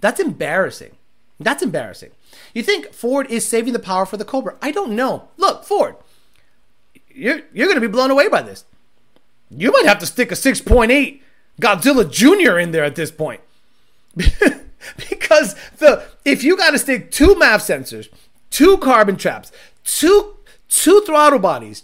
[0.02, 0.96] That's embarrassing.
[1.40, 2.12] That's embarrassing.
[2.54, 4.56] You think Ford is saving the power for the Cobra?
[4.62, 5.30] I don't know.
[5.38, 5.96] Look, Ford,
[7.10, 8.66] you're, you're going to be blown away by this.
[9.50, 11.22] You might have to stick a 6.8
[11.62, 12.58] Godzilla Jr.
[12.58, 13.42] in there at this point.
[14.16, 18.10] because the if you got to stick two MAF sensors,
[18.50, 19.52] two carbon traps,
[19.84, 20.36] two
[20.70, 21.84] two throttle bodies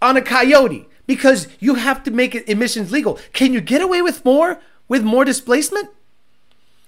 [0.00, 3.18] on a Coyote because you have to make emissions legal.
[3.32, 5.90] Can you get away with more with more displacement?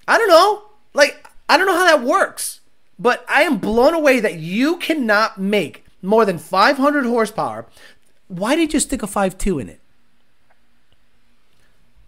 [0.07, 0.63] I don't know.
[0.93, 2.61] Like I don't know how that works.
[2.97, 7.65] But I am blown away that you cannot make more than 500 horsepower.
[8.27, 9.81] Why did you stick a 5.2 in it?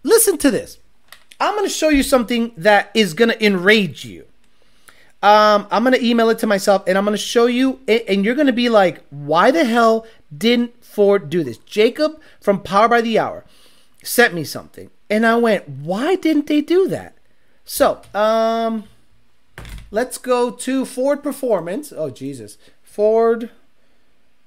[0.02, 0.78] Listen to this.
[1.38, 4.24] I'm going to show you something that is going to enrage you.
[5.22, 8.24] Um, I'm going to email it to myself and I'm going to show you, and
[8.24, 11.58] you're going to be like, why the hell didn't Ford do this?
[11.58, 13.44] Jacob from Power by the Hour
[14.02, 17.14] sent me something, and I went, why didn't they do that?
[17.64, 18.82] So, um,
[19.92, 21.92] let's go to Ford Performance.
[21.96, 22.58] Oh, Jesus.
[22.82, 23.50] Ford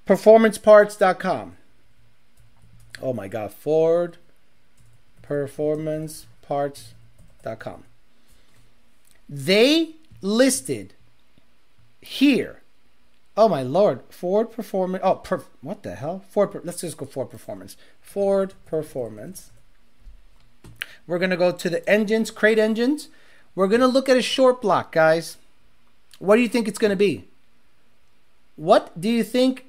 [0.05, 1.55] performanceparts.com.
[3.01, 3.53] Oh my God.
[3.53, 4.17] Ford
[5.23, 7.83] performanceparts.com.
[9.29, 10.95] They listed
[12.01, 12.61] here.
[13.37, 15.01] Oh my lord, Ford Performance.
[15.03, 16.23] Oh, per, what the hell?
[16.29, 16.59] Ford.
[16.63, 17.77] Let's just go Ford Performance.
[18.01, 19.51] Ford Performance.
[21.07, 23.09] We're gonna go to the engines, crate engines.
[23.55, 25.37] We're gonna look at a short block, guys.
[26.19, 27.25] What do you think it's gonna be?
[28.55, 29.65] What do you think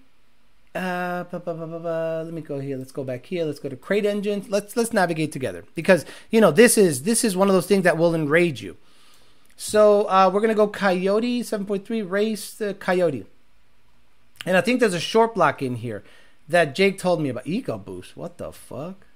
[0.74, 2.78] uh, let me go here.
[2.78, 3.44] Let's go back here.
[3.44, 4.48] Let's go to crate engines.
[4.48, 7.84] Let's let's navigate together because you know this is this is one of those things
[7.84, 8.76] that will enrage you.
[9.56, 13.26] So uh, we're gonna go Coyote 7.3 race the Coyote,
[14.44, 16.02] and I think there's a short block in here
[16.48, 17.44] that Jake told me about.
[17.44, 18.16] EcoBoost.
[18.16, 19.06] What the fuck?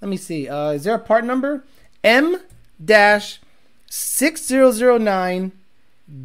[0.00, 0.48] Let me see.
[0.48, 1.64] Uh, is there a part number?
[2.04, 2.40] M
[2.82, 3.40] dash
[3.90, 5.52] six zero zero nine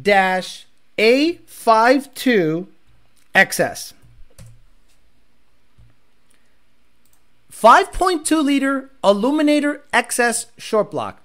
[0.02, 0.66] dash
[0.98, 2.68] A five two
[3.34, 3.94] XS.
[7.64, 11.22] 5.2 liter Aluminator XS short block.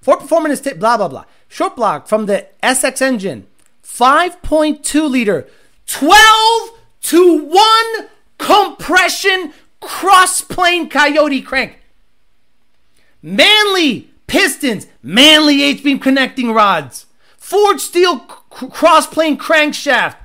[0.00, 1.26] For Performance tip, blah, blah, blah.
[1.46, 3.46] Short block from the SX engine.
[3.84, 5.46] 5.2 liter,
[5.92, 6.70] 12
[7.02, 11.78] to 1 compression cross plane Coyote crank.
[13.20, 17.04] Manley pistons, Manley H beam connecting rods,
[17.36, 20.16] Ford steel cross plane crankshaft,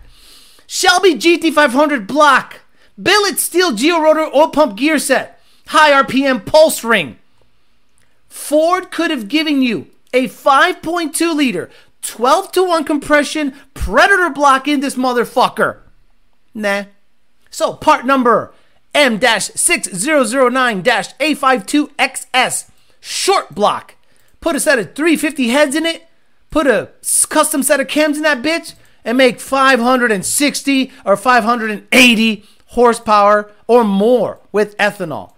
[0.67, 2.61] Shelby GT500 block.
[2.99, 7.17] Billet steel gerotor oil pump gear set, high RPM pulse ring.
[8.29, 11.69] Ford could have given you a 5.2 liter,
[12.07, 15.79] 12 to 1 compression Predator block in this motherfucker.
[16.53, 16.85] Nah.
[17.49, 18.53] So, part number
[18.95, 23.95] M 6009 A52XS short block.
[24.39, 26.07] Put a set of 350 heads in it,
[26.49, 26.89] put a
[27.29, 34.39] custom set of cams in that bitch, and make 560 or 580 horsepower or more
[34.51, 35.33] with ethanol.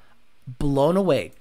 [0.48, 1.32] Blown away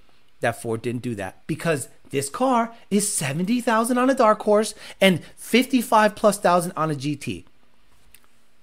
[0.40, 5.22] that Ford didn't do that because this car is 70,000 on a dark horse and
[5.36, 7.44] 55 plus thousand on a GT.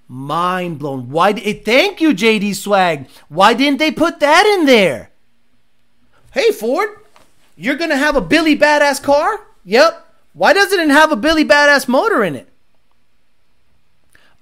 [0.08, 1.10] Mind blown.
[1.10, 1.31] Why?
[1.31, 3.08] Did, thank you, JD Swag.
[3.27, 5.10] Why didn't they put that in there?
[6.31, 6.89] Hey, Ford,
[7.55, 9.47] you're gonna have a Billy Badass car?
[9.63, 10.05] Yep.
[10.34, 12.49] Why doesn't it have a Billy Badass motor in it?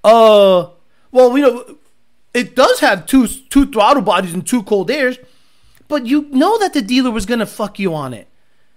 [0.02, 0.68] Uh,
[1.12, 1.78] well, we know
[2.34, 5.18] it does have two two throttle bodies and two cold airs,
[5.88, 8.28] but you know that the dealer was gonna fuck you on it.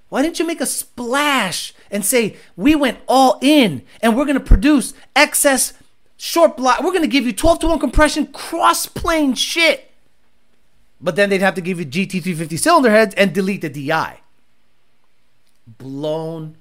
[0.09, 4.39] Why didn't you make a splash and say we went all in and we're gonna
[4.39, 5.73] produce XS
[6.15, 6.81] short block?
[6.81, 9.91] We're gonna give you 12 to 1 compression cross plane shit.
[10.99, 14.21] But then they'd have to give you GT350 cylinder heads and delete the DI.
[15.77, 16.55] Blown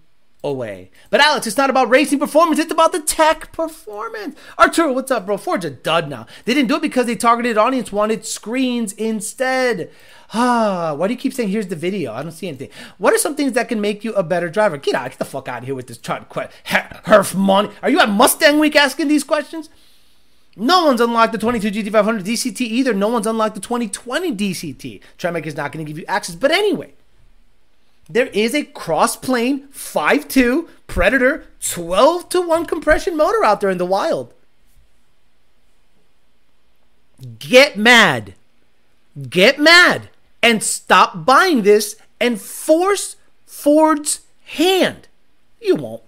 [0.48, 0.90] away.
[1.10, 4.36] But Alex, it's not about racing performance, it's about the tech performance.
[4.58, 5.36] Arturo, what's up, bro?
[5.36, 6.26] Ford's a dud now.
[6.44, 9.90] They didn't do it because they targeted audience wanted screens instead.
[10.32, 12.12] Ah, why do you keep saying here's the video?
[12.12, 12.70] I don't see anything.
[12.98, 14.76] What are some things that can make you a better driver?
[14.76, 17.70] Get out, get the fuck out of here with this trying to Herf money.
[17.82, 19.68] Are you at Mustang Week asking these questions?
[20.56, 22.94] No one's unlocked the 22 GT500 DCT either.
[22.94, 25.02] No one's unlocked the 2020 DCT.
[25.18, 26.34] Tremec is not going to give you access.
[26.34, 26.94] But anyway,
[28.08, 33.70] there is a cross plane 5 2 Predator 12 to 1 compression motor out there
[33.70, 34.32] in the wild.
[37.38, 38.34] Get mad.
[39.28, 40.10] Get mad
[40.42, 43.16] and stop buying this and force
[43.46, 45.08] Ford's hand.
[45.60, 46.02] You won't.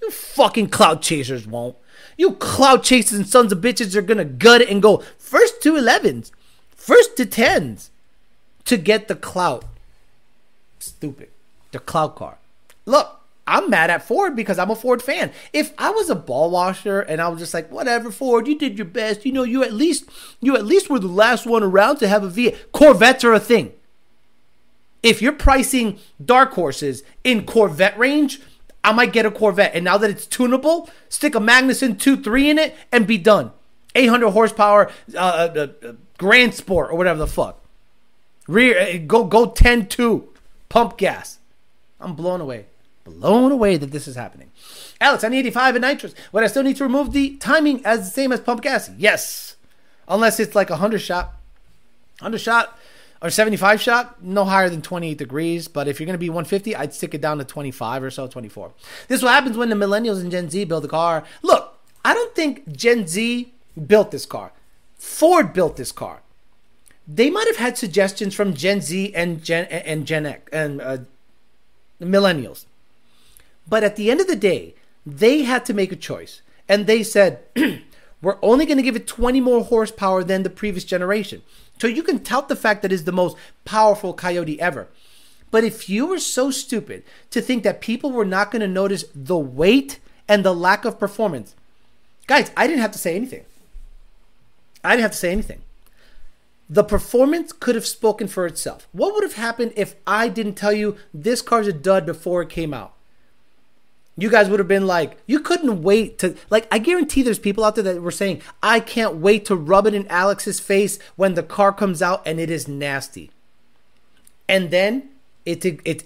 [0.00, 1.76] You fucking cloud chasers won't.
[2.16, 5.74] You cloud chasers and sons of bitches are gonna gut it and go first to
[5.74, 6.30] 11s,
[6.74, 7.90] first to 10s
[8.64, 9.64] to get the clout.
[10.86, 11.30] Stupid.
[11.72, 12.38] The cloud car.
[12.84, 15.32] Look, I'm mad at Ford because I'm a Ford fan.
[15.52, 18.76] If I was a ball washer and I was just like, whatever, Ford, you did
[18.76, 19.24] your best.
[19.24, 20.08] You know, you at least
[20.40, 22.54] you at least were the last one around to have a V.
[22.72, 23.72] Corvettes are a thing.
[25.02, 28.40] If you're pricing dark horses in Corvette range,
[28.82, 29.74] I might get a Corvette.
[29.74, 33.52] And now that it's tunable, stick a Magnuson 2.3 in it and be done.
[33.94, 37.62] 800 horsepower, uh, uh, uh, Grand Sport or whatever the fuck.
[38.48, 40.24] Rear, uh, go go 10-2,
[40.68, 41.38] pump gas.
[42.00, 42.66] I'm blown away
[43.06, 44.50] blown away that this is happening.
[45.00, 46.14] Alex, I need 85 in nitrous.
[46.32, 48.90] Would I still need to remove the timing as the same as pump gas?
[48.98, 49.56] Yes.
[50.08, 51.34] Unless it's like a 100 shot.
[52.20, 52.78] 100 shot
[53.22, 55.68] or 75 shot, no higher than 28 degrees.
[55.68, 58.26] But if you're going to be 150, I'd stick it down to 25 or so,
[58.26, 58.72] 24.
[59.08, 61.24] This is what happens when the millennials and Gen Z build a car.
[61.42, 63.52] Look, I don't think Gen Z
[63.86, 64.52] built this car.
[64.98, 66.20] Ford built this car.
[67.08, 70.98] They might have had suggestions from Gen Z and Gen and Gen X and uh,
[72.00, 72.66] millennials.
[73.68, 76.42] But at the end of the day, they had to make a choice.
[76.68, 77.40] And they said,
[78.22, 81.42] we're only going to give it 20 more horsepower than the previous generation.
[81.78, 84.88] So you can tout the fact that it's the most powerful coyote ever.
[85.50, 89.04] But if you were so stupid to think that people were not going to notice
[89.14, 91.54] the weight and the lack of performance,
[92.26, 93.44] guys, I didn't have to say anything.
[94.82, 95.62] I didn't have to say anything.
[96.68, 98.88] The performance could have spoken for itself.
[98.92, 102.48] What would have happened if I didn't tell you this car's a dud before it
[102.48, 102.96] came out?
[104.16, 106.66] you guys would have been like, you couldn't wait to like.
[106.72, 109.94] I guarantee there's people out there that were saying, I can't wait to rub it
[109.94, 113.30] in Alex's face when the car comes out and it is nasty.
[114.48, 115.10] And then
[115.44, 116.04] it it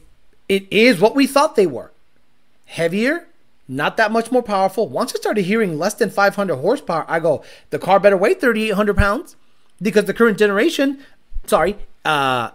[0.49, 1.92] it is what we thought they were,
[2.64, 3.29] heavier,
[3.68, 4.88] not that much more powerful.
[4.88, 8.96] Once I started hearing less than 500 horsepower, I go, the car better weigh 3,800
[8.96, 9.37] pounds
[9.81, 10.99] because the current generation,
[11.47, 12.51] sorry, uh,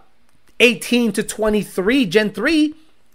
[0.60, 2.74] 18 to 23 Gen 3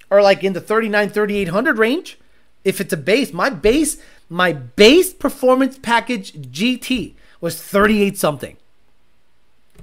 [0.09, 2.17] are like in the 39, 3,800 range
[2.63, 3.97] if it's a base, my base,
[4.29, 8.57] my base performance package GT was 38 something.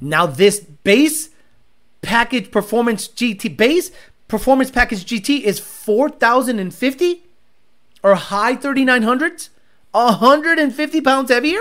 [0.01, 1.31] Now this base
[2.03, 3.91] package performance GT base
[4.29, 7.23] performance package GT is 4050
[8.05, 9.49] or high 3900s,
[9.91, 11.61] 150 pounds heavier,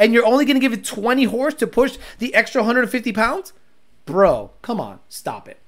[0.00, 3.52] and you're only going to give it 20 horse to push the extra 150 pounds?
[4.06, 5.58] Bro, come on, stop it.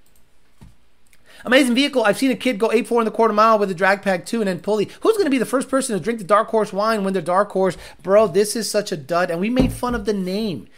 [1.45, 2.05] Amazing vehicle.
[2.05, 4.25] I've seen a kid go 8 4 in the quarter mile with a drag pack
[4.27, 4.89] too and then pulley.
[5.01, 7.23] Who's going to be the first person to drink the dark horse wine when they're
[7.23, 7.77] dark horse?
[8.03, 9.31] Bro, this is such a dud.
[9.31, 10.69] And we made fun of the name.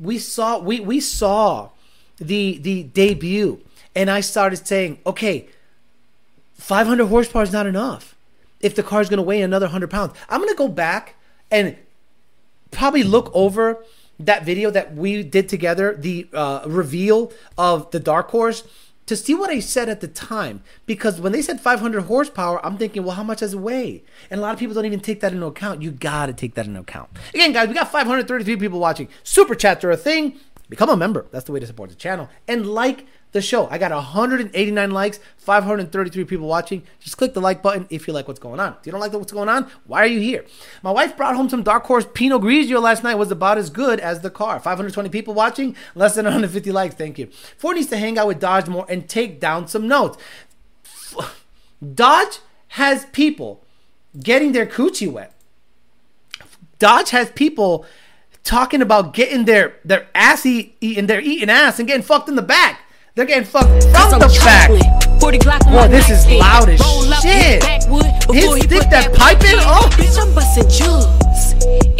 [0.00, 1.70] We saw we we saw
[2.18, 3.60] the the debut
[3.94, 5.48] and I started saying, okay,
[6.54, 8.16] 500 horsepower is not enough.
[8.60, 11.16] If the car is going to weigh another 100 pounds, I'm going to go back
[11.50, 11.76] and
[12.72, 13.84] probably look over
[14.18, 18.64] that video that we did together, the uh, reveal of the dark horse
[19.06, 20.62] to see what I said at the time.
[20.86, 24.04] Because when they said 500 horsepower, I'm thinking, well, how much does it weigh?
[24.30, 25.82] And a lot of people don't even take that into account.
[25.82, 27.10] You got to take that into account.
[27.34, 29.08] Again, guys, we got 533 people watching.
[29.22, 30.38] Super chats are a thing.
[30.68, 31.26] Become a member.
[31.30, 32.28] That's the way to support the channel.
[32.48, 33.66] And like the show.
[33.70, 36.82] I got 189 likes, 533 people watching.
[37.00, 38.76] Just click the like button if you like what's going on.
[38.78, 40.44] If you don't like what's going on, why are you here?
[40.82, 43.14] My wife brought home some Dark Horse Pinot Grigio last night.
[43.16, 44.60] was about as good as the car.
[44.60, 46.94] 520 people watching, less than 150 likes.
[46.94, 47.26] Thank you.
[47.56, 50.18] Ford needs to hang out with Dodge more and take down some notes.
[51.94, 53.64] Dodge has people
[54.20, 55.34] getting their coochie wet.
[56.78, 57.86] Dodge has people
[58.44, 62.42] talking about getting their their assy eating their eating ass and getting fucked in the
[62.42, 62.80] back.
[63.14, 63.28] They're oh.
[63.28, 64.70] getting fucked from the back.
[65.20, 66.80] Boy, this is loud as
[67.20, 67.62] shit.
[68.32, 69.58] His stick that pipe in?
[69.58, 69.88] Oh.
[69.92, 71.52] Bitch, I'm busting jugs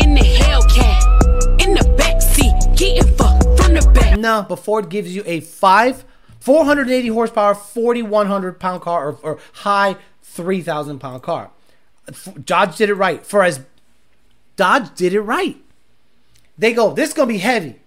[0.02, 4.18] in the Hellcat, in the backseat, getting fucked from the back.
[4.18, 6.04] No, but Ford gives you a five,
[6.40, 11.50] 480 horsepower, 4,100 pound car, or, or high 3,000 pound car.
[12.42, 13.24] Dodge did it right.
[13.24, 13.60] For as
[14.56, 15.56] Dodge did it right.
[16.56, 17.80] They go, this is gonna be heavy.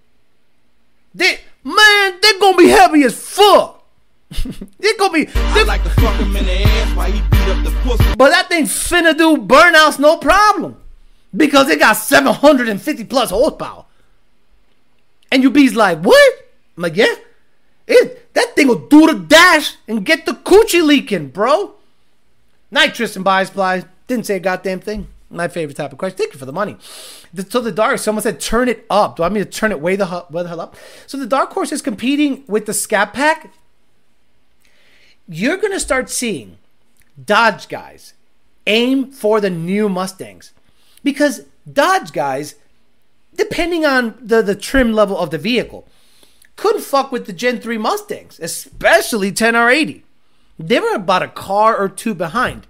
[1.13, 3.83] They, man, they're gonna be heavy as fuck.
[4.79, 5.27] they're gonna be.
[5.35, 8.15] I like to fuck him in the ass while he beat up the pussy.
[8.17, 10.77] But that thing finna do burnouts no problem.
[11.35, 13.85] Because it got 750 plus horsepower.
[15.31, 16.33] And you bees like, what?
[16.77, 17.13] I'm like, yeah.
[17.87, 21.73] It, that thing will do the dash and get the coochie leaking, bro.
[22.71, 23.83] Nitrous and buy supplies.
[24.07, 25.07] Didn't say a goddamn thing.
[25.35, 26.17] My favorite type of question.
[26.17, 26.77] Thank you for the money.
[27.33, 29.17] The, so the dark, someone said turn it up.
[29.17, 30.75] Do I mean to turn it way the, way the hell up?
[31.07, 33.51] So the dark horse is competing with the Scat Pack.
[35.27, 36.57] You're gonna start seeing
[37.23, 38.13] Dodge guys
[38.67, 40.51] aim for the new Mustangs
[41.03, 42.55] because Dodge guys,
[43.35, 45.87] depending on the the trim level of the vehicle,
[46.55, 50.03] couldn't fuck with the Gen 3 Mustangs, especially 10R80.
[50.57, 52.67] They were about a car or two behind.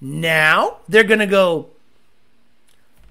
[0.00, 1.70] Now they're gonna go,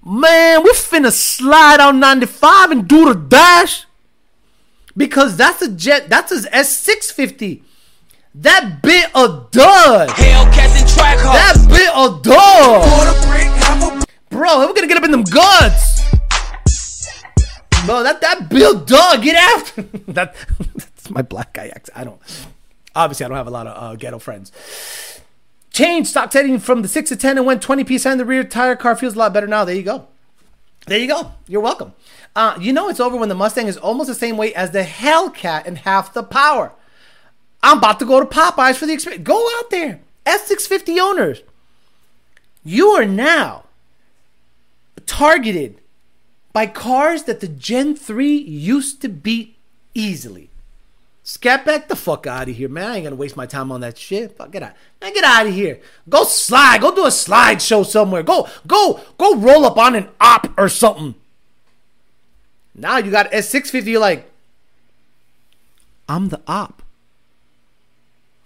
[0.04, 3.86] man, we finna slide on 95 and do the dash.
[4.96, 7.62] Because that's a jet, that's his S650.
[8.36, 10.08] That bit of dud.
[10.10, 12.82] Hellcats and track That bit of dud.
[12.82, 16.02] Quarter brick, half a Bro, we're gonna get up in them guts.
[17.86, 19.82] Bro, that that Bill Dog, get after
[20.12, 20.34] that.
[20.74, 21.98] That's my black guy accent.
[21.98, 22.20] I don't.
[22.96, 24.50] Obviously, I don't have a lot of uh, ghetto friends.
[25.74, 28.44] Change stopped heading from the six to ten and went twenty piece in the rear
[28.44, 28.76] tire.
[28.76, 29.64] Car feels a lot better now.
[29.64, 30.06] There you go.
[30.86, 31.32] There you go.
[31.48, 31.94] You're welcome.
[32.36, 34.84] Uh, you know it's over when the Mustang is almost the same weight as the
[34.84, 36.70] Hellcat and half the power.
[37.60, 39.24] I'm about to go to Popeyes for the experience.
[39.24, 41.42] Go out there, S650 owners.
[42.62, 43.64] You are now
[45.06, 45.80] targeted
[46.52, 49.56] by cars that the Gen 3 used to beat
[49.92, 50.50] easily.
[51.26, 52.90] Scat back the fuck out of here, man.
[52.90, 54.36] I ain't gonna waste my time on that shit.
[54.36, 54.74] Fuck, get out.
[55.00, 55.80] Man, get out of here.
[56.06, 56.82] Go slide.
[56.82, 58.22] Go do a slide show somewhere.
[58.22, 61.14] Go, go, go roll up on an op or something.
[62.74, 64.30] Now you got S650, you're like,
[66.06, 66.82] I'm the op.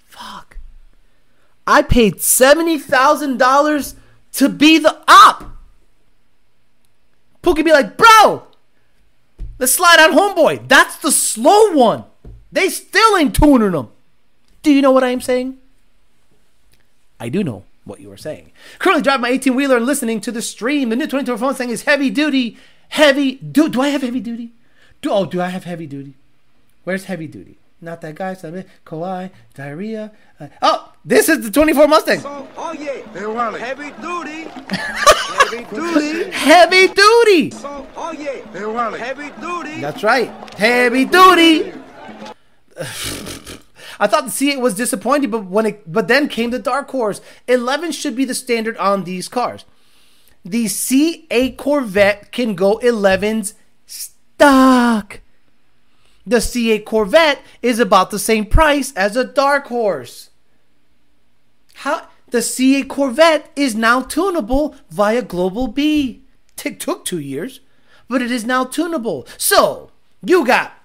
[0.07, 0.59] Fuck.
[1.67, 3.95] I paid $70,000
[4.35, 5.51] to be the op.
[7.43, 8.45] Pookie be like, bro,
[9.59, 10.69] let's slide on homeboy.
[10.69, 12.05] That's the slow one.
[12.51, 13.91] They still ain't tuning them.
[14.63, 15.59] Do you know what I am saying?
[17.21, 18.53] I do know what you are saying.
[18.79, 20.91] Currently driving my 18 wheeler and listening to the stream.
[20.91, 22.57] The new 2024 phone saying is heavy duty.
[22.91, 23.37] Heavy.
[23.37, 24.53] Do, do I have heavy duty?
[25.03, 26.15] Do, oh, do I have heavy duty?
[26.85, 27.59] Where's heavy duty?
[27.81, 28.35] Not that guy.
[28.35, 28.65] Something.
[28.85, 29.31] Kawhi.
[29.55, 30.13] Diarrhea.
[30.41, 32.23] Uh, oh, this is the 24 Mustang.
[32.25, 33.57] Oh, oh yeah.
[33.57, 34.49] Heavy duty.
[35.39, 36.31] Heavy duty.
[36.31, 37.53] Heavy duty.
[37.65, 38.97] Oh, oh yeah.
[38.97, 39.81] Heavy duty.
[39.81, 40.29] That's right.
[40.55, 41.73] Heavy duty.
[44.01, 47.21] I thought the C8 was disappointing, but when it but then came the dark horse.
[47.49, 49.65] 11 should be the standard on these cars.
[50.45, 53.55] The C8 Corvette can go 11s
[53.87, 55.21] stock.
[56.27, 60.31] The C8 Corvette is about the same price as a dark horse.
[61.75, 66.23] How the C8 Corvette is now tunable via Global B.
[66.65, 67.61] It took two years,
[68.09, 69.27] but it is now tunable.
[69.39, 69.91] So
[70.23, 70.78] you got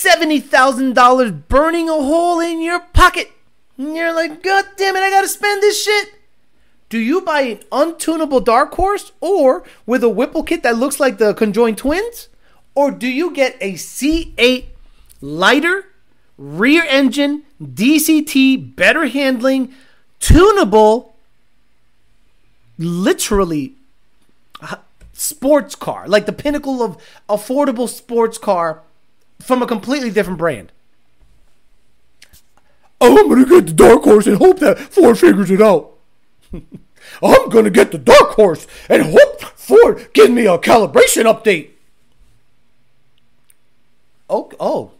[0.00, 3.30] $70,000 burning a hole in your pocket.
[3.76, 6.14] And you're like, God damn it, I gotta spend this shit.
[6.88, 11.18] Do you buy an untunable dark horse or with a Whipple kit that looks like
[11.18, 12.28] the conjoined twins?
[12.74, 14.66] Or do you get a C8
[15.20, 15.86] lighter,
[16.38, 19.72] rear engine, DCT, better handling,
[20.18, 21.14] tunable,
[22.78, 23.74] literally
[24.62, 24.76] uh,
[25.12, 26.96] sports car, like the pinnacle of
[27.28, 28.82] affordable sports car
[29.40, 30.72] from a completely different brand.
[33.00, 35.92] I'm gonna get the dark horse and hope that Ford figures it out.
[36.52, 41.70] I'm gonna get the dark horse and hope Ford gives me a calibration update.
[44.28, 44.92] Oh, oh,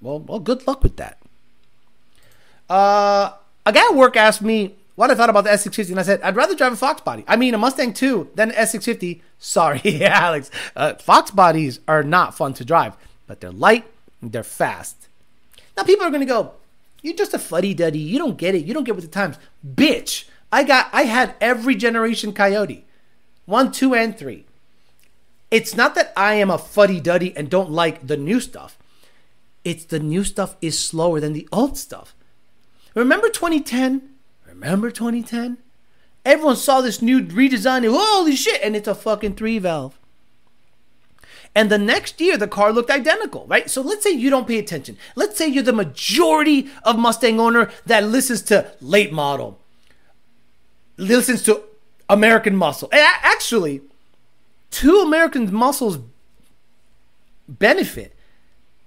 [0.00, 1.18] well, well, good luck with that.
[2.68, 3.32] Uh,
[3.64, 6.20] a guy at work asked me what I thought about the S650, and I said
[6.22, 7.24] I'd rather drive a Fox body.
[7.26, 9.20] I mean, a Mustang 2 than an S650.
[9.38, 10.50] Sorry, Alex.
[10.74, 12.96] Uh, Fox bodies are not fun to drive,
[13.26, 13.84] but they're light,
[14.22, 15.08] they're fast.
[15.76, 16.52] Now people are gonna go,
[17.02, 17.98] "You're just a fuddy duddy.
[17.98, 18.64] You don't get it.
[18.64, 22.84] You don't get with the times, bitch." I got, I had every generation Coyote,
[23.44, 24.46] one, two, and three.
[25.50, 28.78] It's not that I am a fuddy duddy and don't like the new stuff.
[29.64, 32.14] It's the new stuff is slower than the old stuff.
[32.94, 34.08] Remember 2010?
[34.46, 35.58] Remember 2010?
[36.24, 39.98] Everyone saw this new redesign holy shit, and it's a fucking three valve.
[41.54, 43.70] And the next year, the car looked identical, right?
[43.70, 44.98] So let's say you don't pay attention.
[45.14, 49.58] Let's say you're the majority of Mustang owner that listens to late model,
[50.96, 51.62] listens to
[52.08, 52.88] American Muscle.
[52.92, 53.80] And actually,
[54.70, 55.98] two American Muscles
[57.48, 58.14] benefit.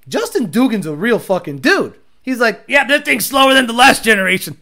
[0.07, 1.99] Justin Dugan's a real fucking dude.
[2.21, 4.57] He's like, yeah, that thing's slower than the last generation.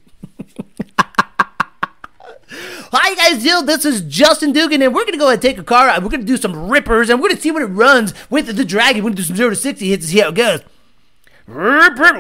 [2.92, 5.64] Hi guys, yo, this is Justin Dugan, and we're gonna go ahead and take a
[5.64, 6.02] car ride.
[6.02, 9.04] We're gonna do some rippers, and we're gonna see what it runs with the Dragon.
[9.04, 10.62] We're gonna do some zero to sixty hits to see how it goes.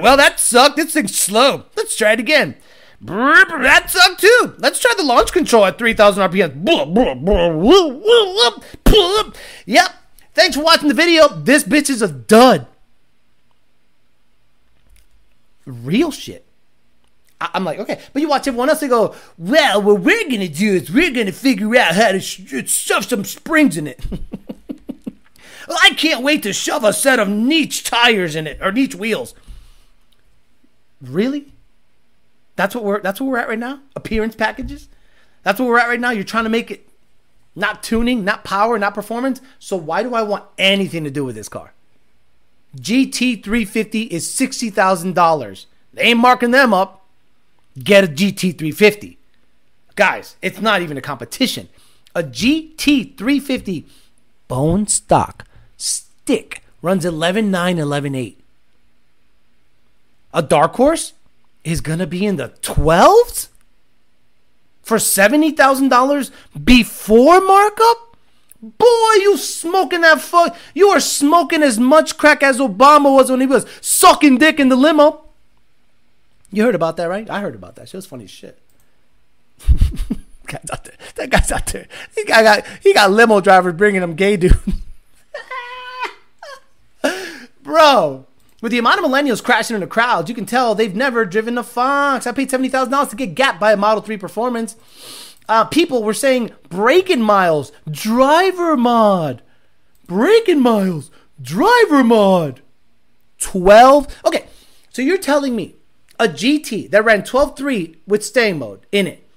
[0.02, 0.76] Well, that sucked.
[0.76, 1.66] This thing's slow.
[1.78, 2.56] Let's try it again.
[3.00, 4.56] That sucked too.
[4.58, 6.66] Let's try the launch control at 3,000 RPM.
[9.66, 9.90] Yep.
[10.34, 11.28] Thanks for watching the video.
[11.28, 12.68] This bitch is a dud.
[15.66, 16.47] Real shit.
[17.40, 20.74] I'm like, okay, but you watch everyone else, they go, well, what we're gonna do
[20.74, 24.06] is we're gonna figure out how to sh- shove some springs in it.
[25.68, 28.96] Well, I can't wait to shove a set of niche tires in it or niche
[28.96, 29.34] wheels.
[31.02, 31.52] Really?
[32.56, 33.82] That's what we're that's what we're at right now?
[33.96, 34.88] Appearance packages?
[35.44, 36.12] That's what we're at right now.
[36.12, 36.88] You're trying to make it
[37.56, 39.42] not tuning, not power, not performance.
[39.60, 41.74] So why do I want anything to do with this car?
[42.78, 45.66] GT350 is $60,000.
[45.94, 47.07] They ain't marking them up.
[47.78, 49.18] Get a GT350.
[49.96, 51.70] Guys, it's not even a competition.
[52.16, 53.86] A GT350
[54.48, 58.36] bone stock stick runs 11.9, 11.8.
[60.34, 61.14] A dark horse
[61.64, 63.50] is going to be in the 12s
[64.82, 66.32] for $70,000
[66.64, 68.18] before markup?
[68.62, 70.56] Boy, you smoking that fuck.
[70.74, 74.70] You are smoking as much crack as Obama was when he was sucking dick in
[74.70, 75.27] the limo.
[76.52, 77.30] You heard about that, right?
[77.30, 77.90] I heard about that.
[77.90, 78.60] Shit was funny as shit.
[80.48, 80.96] guy's out there.
[81.16, 81.88] That guy's out there.
[82.16, 84.58] He got, he got limo drivers bringing him gay dude.
[87.62, 88.26] Bro,
[88.62, 91.58] with the amount of millennials crashing in the crowds, you can tell they've never driven
[91.58, 92.26] a Fox.
[92.26, 94.78] I paid seventy thousand dollars to get gapped by a Model Three Performance.
[95.50, 99.42] Uh, people were saying breaking miles, driver mod,
[100.06, 102.62] breaking miles, driver mod.
[103.38, 104.08] Twelve.
[104.26, 104.48] Okay,
[104.90, 105.76] so you're telling me
[106.20, 109.28] a GT that ran 12.3 with staying mode in it,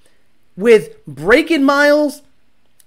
[0.56, 2.22] with breaking miles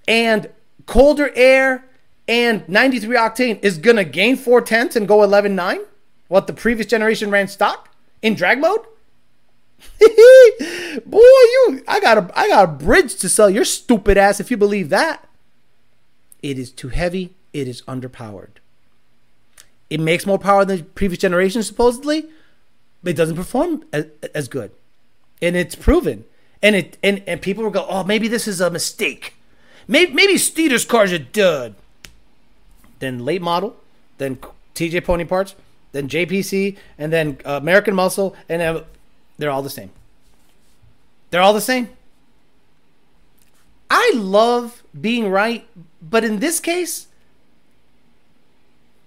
[0.06, 0.50] and
[0.86, 1.84] colder air
[2.26, 5.84] and 93 octane is gonna gain four tenths and go 11.9?
[6.28, 8.80] What the previous generation ran stock in drag mode?
[10.00, 14.50] Boy, you I got a I got a bridge to sell your stupid ass if
[14.50, 15.28] you believe that.
[16.42, 18.58] It is too heavy, it is underpowered.
[19.90, 22.28] It makes more power than the previous generations supposedly,
[23.04, 24.70] it doesn't perform as, as good.
[25.42, 26.24] And it's proven.
[26.62, 29.34] And it and, and people will go, "Oh, maybe this is a mistake.
[29.86, 31.74] Maybe maybe Steeda's car's a dud."
[33.00, 33.76] Then late model,
[34.16, 34.38] then
[34.74, 35.54] CJ Pony Parts,
[35.92, 38.82] then JPC, and then uh, American Muscle, and then
[39.36, 39.90] they're all the same.
[41.30, 41.90] They're all the same.
[43.90, 45.66] I love being right,
[46.00, 47.08] but in this case,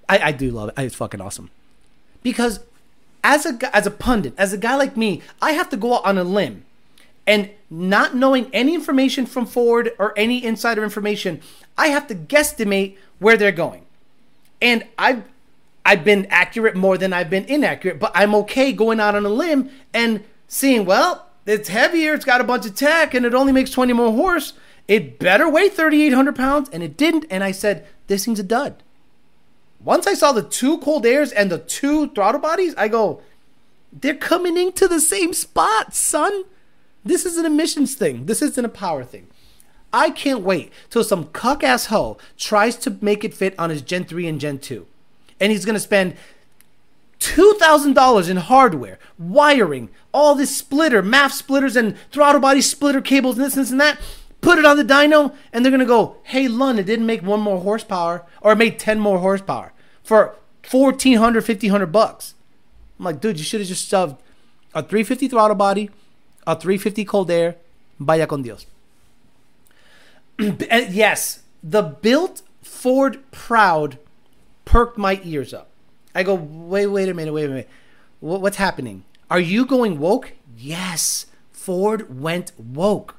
[0.08, 0.76] I, I do love it.
[0.78, 1.50] It's fucking awesome.
[2.24, 2.60] Because
[3.28, 6.06] as a as a pundit, as a guy like me, I have to go out
[6.06, 6.64] on a limb,
[7.28, 11.42] and not knowing any information from Ford or any insider information,
[11.78, 13.84] I have to guesstimate where they're going.
[14.62, 15.24] And I've
[15.86, 19.30] I've been accurate more than I've been inaccurate, but I'm okay going out on a
[19.30, 23.52] limb and seeing, well, it's heavier, it's got a bunch of tech, and it only
[23.52, 24.54] makes 20 more horse.
[24.88, 27.26] It better weigh 3,800 pounds, and it didn't.
[27.30, 28.84] And I said, this thing's a dud.
[29.88, 33.22] Once I saw the two cold airs and the two throttle bodies, I go,
[33.94, 36.44] they're coming into the same spot, son.
[37.06, 38.26] This is an emissions thing.
[38.26, 39.28] This isn't a power thing.
[39.94, 43.82] I can't wait till some cuck ass hoe tries to make it fit on his
[43.82, 44.86] Gen 3 and Gen 2.
[45.40, 46.18] And he's going to spend
[47.22, 53.46] $2,000 in hardware, wiring, all this splitter, MAF splitters, and throttle body splitter cables, and
[53.46, 53.98] this, this, and that.
[54.42, 57.40] Put it on the dyno, and they're gonna go, hey, Lund, it didn't make one
[57.40, 59.72] more horsepower, or it made 10 more horsepower
[60.08, 60.36] for
[60.72, 62.34] 1400 1500 bucks.
[62.97, 64.16] I'm like, dude, you should have just shoved
[64.74, 65.89] a 350 throttle body,
[66.47, 67.58] a 350 cold air,
[67.99, 68.66] vaya con Dios.
[70.39, 73.97] And yes, the built Ford Proud
[74.66, 75.68] perked my ears up.
[76.16, 77.70] I go, wait, wait a minute, wait a minute.
[78.22, 79.03] Wha- What's happening?
[79.30, 80.34] Are you going woke?
[80.58, 83.16] Yes, Ford went woke.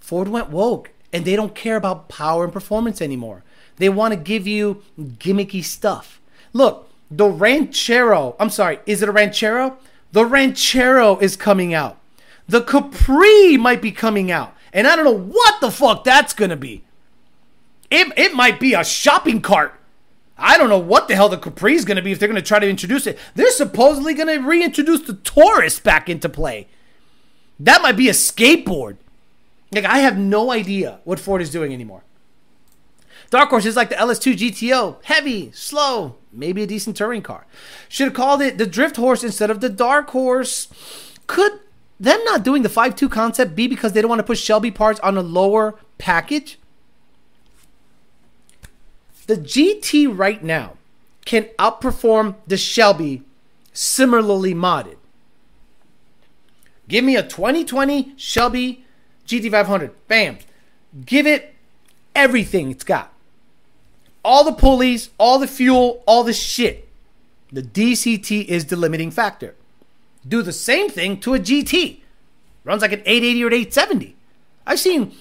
[0.00, 3.44] Ford went woke, and they don't care about power and performance anymore.
[3.76, 6.20] They want to give you gimmicky stuff.
[6.52, 9.78] Look, the Ranchero, I'm sorry, is it a Ranchero?
[10.12, 11.98] The Ranchero is coming out.
[12.48, 14.54] The Capri might be coming out.
[14.72, 16.84] And I don't know what the fuck that's gonna be.
[17.90, 19.74] It, it might be a shopping cart.
[20.38, 22.40] I don't know what the hell the Capri is going to be if they're going
[22.40, 23.18] to try to introduce it.
[23.34, 26.68] They're supposedly going to reintroduce the Taurus back into play.
[27.60, 28.96] That might be a skateboard.
[29.72, 32.02] Like, I have no idea what Ford is doing anymore.
[33.32, 35.02] Dark Horse is like the LS2 GTO.
[35.04, 37.46] Heavy, slow, maybe a decent touring car.
[37.88, 40.68] Should have called it the Drift Horse instead of the Dark Horse.
[41.26, 41.60] Could
[41.98, 45.00] them not doing the 5.2 concept be because they don't want to put Shelby parts
[45.00, 46.58] on a lower package?
[49.28, 50.74] The GT right now
[51.24, 53.22] can outperform the Shelby
[53.72, 54.96] similarly modded.
[56.86, 58.84] Give me a 2020 Shelby
[59.26, 59.92] GT500.
[60.06, 60.36] Bam.
[61.06, 61.54] Give it
[62.14, 63.11] everything it's got.
[64.24, 66.88] All the pulleys, all the fuel, all the shit.
[67.50, 69.54] The DCT is the limiting factor.
[70.26, 72.00] Do the same thing to a GT.
[72.64, 74.16] Runs like an 880 or an 870.
[74.66, 75.12] I've seen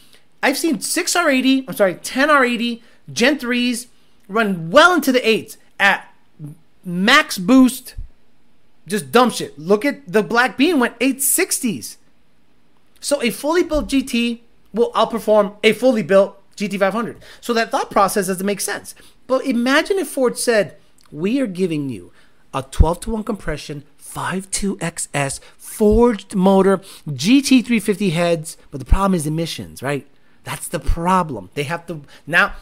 [0.44, 2.82] I've seen 6R80, I'm sorry, 10R80,
[3.12, 3.88] Gen 3s
[4.28, 6.14] run well into the 8s at
[6.84, 7.96] max boost.
[8.88, 9.58] Just dumb shit.
[9.60, 11.98] Look at the Black Bean went 860s.
[13.00, 14.40] So a fully built GT
[14.74, 17.18] will outperform a fully built GT500.
[17.40, 18.96] So that thought process doesn't make sense.
[19.28, 20.78] But imagine if Ford said,
[21.12, 22.12] "We are giving you
[22.54, 29.26] a 12 to 1 compression, 5.2 XS, forged motor, GT350 heads, but the problem is
[29.26, 30.06] emissions, right?
[30.44, 31.50] That's the problem.
[31.54, 32.54] They have to now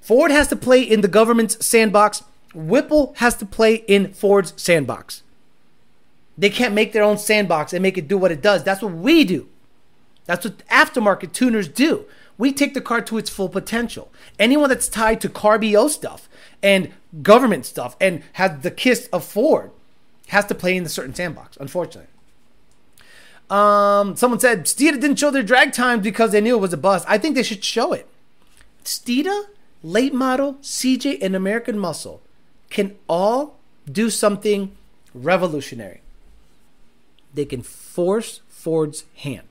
[0.00, 2.22] Ford has to play in the government's sandbox.
[2.54, 5.22] Whipple has to play in Ford's sandbox.
[6.38, 8.62] They can't make their own sandbox and make it do what it does.
[8.62, 9.48] That's what we do.
[10.24, 12.06] That's what aftermarket tuners do.
[12.38, 14.10] We take the car to its full potential.
[14.38, 16.28] Anyone that's tied to CarBO stuff
[16.62, 19.72] and government stuff and has the kiss of Ford
[20.28, 22.10] has to play in the certain sandbox, unfortunately.
[23.50, 26.78] Um, someone said Steeda didn't show their drag times because they knew it was a
[26.78, 27.04] bust.
[27.08, 28.06] I think they should show it.
[28.84, 29.46] Steeda,
[29.82, 32.22] late model, CJ, and American Muscle
[32.70, 33.56] can all
[33.90, 34.76] do something
[35.14, 36.02] revolutionary.
[37.32, 39.48] They can force Ford's hand.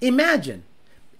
[0.00, 0.64] Imagine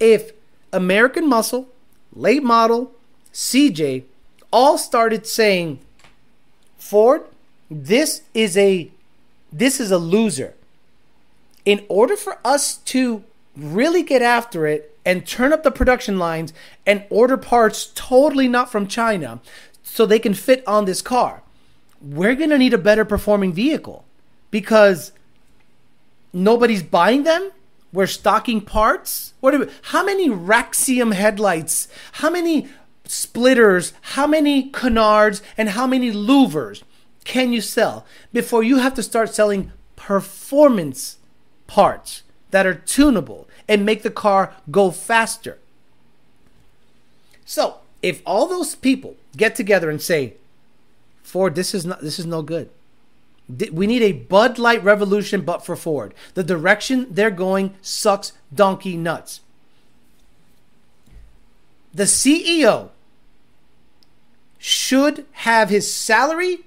[0.00, 0.32] if
[0.72, 1.68] American Muscle,
[2.14, 2.92] late model,
[3.32, 4.04] CJ
[4.52, 5.78] all started saying,
[6.78, 7.22] Ford,
[7.70, 8.90] this is a
[9.52, 10.54] this is a loser.
[11.64, 13.24] In order for us to
[13.56, 16.52] really get after it and turn up the production lines
[16.86, 19.40] and order parts totally not from China
[19.82, 21.42] so they can fit on this car,
[22.00, 24.04] we're going to need a better performing vehicle
[24.50, 25.12] because
[26.32, 27.50] nobody's buying them.
[27.92, 29.32] We're stocking parts.
[29.40, 31.88] What we, how many Raxiom headlights?
[32.12, 32.68] How many
[33.04, 33.92] splitters?
[34.00, 35.42] How many canards?
[35.56, 36.82] And how many louvers
[37.24, 41.16] can you sell before you have to start selling performance
[41.66, 45.58] parts that are tunable and make the car go faster?
[47.44, 50.34] So, if all those people get together and say,
[51.22, 52.68] "Ford, this is not this is no good.
[53.48, 56.12] We need a Bud Light revolution, but for Ford.
[56.34, 59.40] The direction they're going sucks donkey nuts.
[61.94, 62.90] The CEO
[64.58, 66.66] should have his salary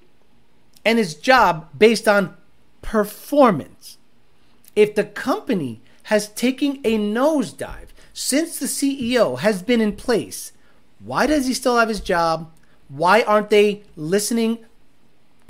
[0.83, 2.35] and his job based on
[2.81, 3.97] performance.
[4.75, 10.53] If the company has taken a nosedive since the CEO has been in place,
[10.99, 12.51] why does he still have his job?
[12.87, 14.59] Why aren't they listening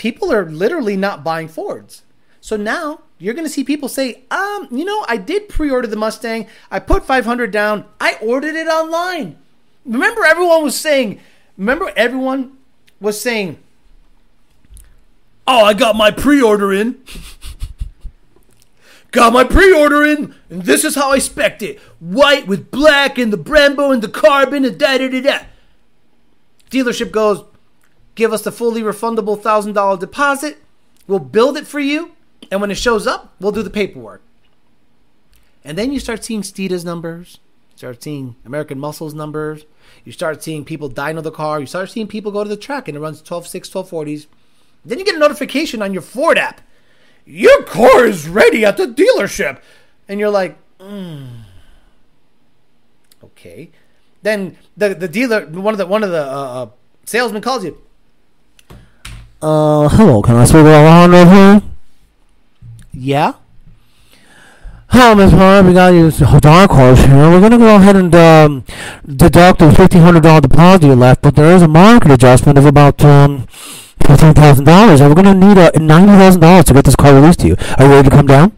[0.02, 2.02] people are literally not buying Fords.
[2.42, 5.96] So now you're going to see people say, um, you know, I did pre-order the
[5.96, 6.48] Mustang.
[6.72, 7.86] I put 500 down.
[8.00, 9.38] I ordered it online.
[9.86, 11.20] Remember everyone was saying,
[11.56, 12.58] remember everyone
[13.00, 13.60] was saying,
[15.46, 17.04] "Oh, I got my pre-order in."
[19.12, 21.80] got my pre-order in, and this is how I spec it.
[22.00, 25.40] White with black and the Brembo and the carbon and da da da da.
[26.72, 27.44] Dealership goes,
[28.16, 30.58] give us the fully refundable $1,000 deposit.
[31.08, 32.12] We'll build it for you.
[32.50, 34.22] And when it shows up, we'll do the paperwork.
[35.64, 37.40] And then you start seeing Steeda's numbers,
[37.72, 39.66] you start seeing American Muscles numbers,
[40.04, 42.88] you start seeing people dyno the car, you start seeing people go to the track
[42.88, 44.28] and it runs 12.6, 1240s.
[44.84, 46.62] Then you get a notification on your Ford app.
[47.26, 49.62] Your car is ready at the dealership.
[50.08, 51.28] And you're like, mm,
[53.24, 53.70] okay.
[54.24, 56.70] Then the, the dealer, one of the one of the uh, uh,
[57.06, 57.82] salesmen calls you.
[59.42, 61.62] Uh, hello, can I speak to Alejandro here?
[62.94, 63.34] Yeah.
[64.90, 65.66] Hello, Miss Hart.
[65.66, 67.30] We got you dark horse here.
[67.30, 68.64] We're gonna go ahead and um,
[69.08, 72.66] deduct the fifteen hundred dollar deposit you left, but there is a market adjustment of
[72.66, 73.48] about um
[74.06, 77.16] fifteen thousand dollars, and we're gonna need uh, ninety thousand dollars to get this car
[77.16, 77.56] released to you.
[77.78, 78.52] Are you ready to come down?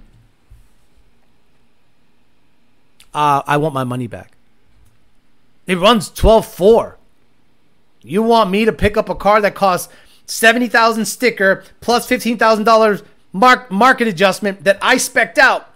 [3.13, 4.31] Uh, I want my money back.
[5.67, 6.95] It runs 12.4.
[8.01, 9.87] You want me to pick up a car that costs
[10.33, 15.69] 70,000 sticker plus $15,000 mark market adjustment that I specked out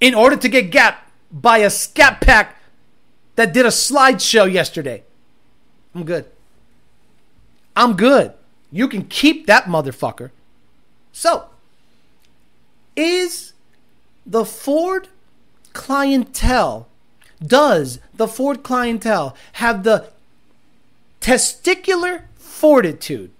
[0.00, 2.56] in order to get Gap by a scat pack
[3.36, 5.04] that did a slideshow yesterday.
[5.94, 6.26] I'm good.
[7.76, 8.32] I'm good.
[8.72, 10.30] You can keep that motherfucker.
[11.12, 11.46] So,
[12.96, 13.52] is
[14.26, 15.08] the Ford
[15.72, 16.88] clientele,
[17.44, 20.08] does the Ford clientele have the
[21.20, 23.30] testicular fortitude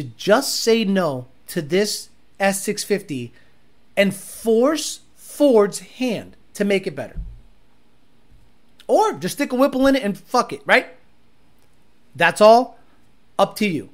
[0.00, 3.32] to just say no to this S650
[3.96, 7.16] and force Ford's hand to make it better?
[8.86, 10.86] Or just stick a Whipple in it and fuck it, right?
[12.16, 12.78] That's all
[13.38, 13.90] up to you.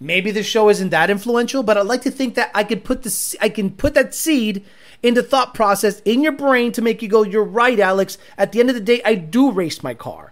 [0.00, 3.04] Maybe the show isn't that influential, but I'd like to think that I could put
[3.04, 4.64] the I can put that seed
[5.02, 8.18] into thought process in your brain to make you go, "You're right, Alex.
[8.36, 10.25] At the end of the day, I do race my car."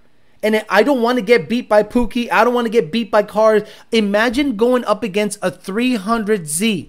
[0.44, 2.30] And I don't want to get beat by Pookie.
[2.30, 3.62] I don't want to get beat by cars.
[3.90, 6.88] Imagine going up against a 300Z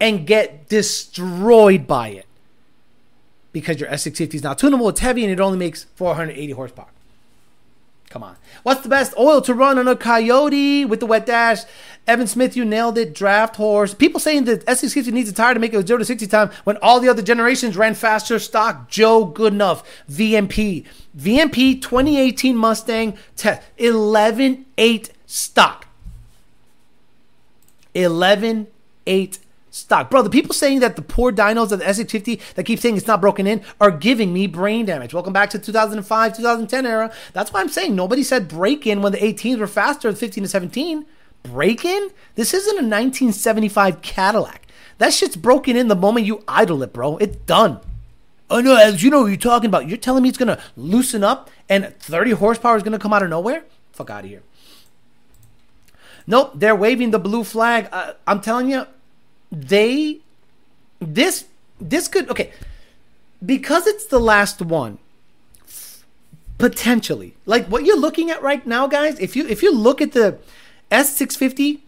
[0.00, 2.26] and get destroyed by it
[3.52, 4.88] because your S650 is not tunable.
[4.88, 6.88] It's heavy and it only makes 480 horsepower.
[8.10, 8.36] Come on.
[8.62, 11.64] What's the best oil to run on a Coyote with the wet dash?
[12.06, 13.14] Evan Smith, you nailed it.
[13.14, 13.92] Draft horse.
[13.92, 16.78] People saying that SC60 needs a tire to make it 0 to 60 time when
[16.78, 18.88] all the other generations ran faster stock.
[18.88, 19.84] Joe Goodenough.
[20.10, 20.86] VMP.
[21.16, 23.62] VMP 2018 Mustang test.
[23.78, 25.86] 11.8 stock.
[27.94, 29.38] 11.8
[29.70, 30.10] stock.
[30.10, 33.06] Bro, the people saying that the poor dynos of the S650 that keep saying it's
[33.06, 35.14] not broken in are giving me brain damage.
[35.14, 37.12] Welcome back to 2005, 2010 era.
[37.32, 40.44] That's why I'm saying nobody said break in when the 18s were faster than 15
[40.44, 41.06] to 17.
[41.42, 42.10] Break in?
[42.34, 44.66] This isn't a 1975 Cadillac.
[44.98, 47.16] That shit's broken in the moment you idle it, bro.
[47.18, 47.80] It's done.
[48.50, 49.88] Oh no, as you know what you're talking about.
[49.88, 53.30] You're telling me it's gonna loosen up and 30 horsepower is gonna come out of
[53.30, 53.64] nowhere?
[53.92, 54.42] Fuck out of here.
[56.26, 57.88] Nope, they're waving the blue flag.
[57.90, 58.86] Uh, I'm telling you,
[59.50, 60.18] they
[61.00, 61.46] this
[61.80, 62.52] this could okay
[63.44, 64.98] because it's the last one
[66.58, 70.12] potentially like what you're looking at right now guys if you if you look at
[70.12, 70.38] the
[70.90, 71.80] S650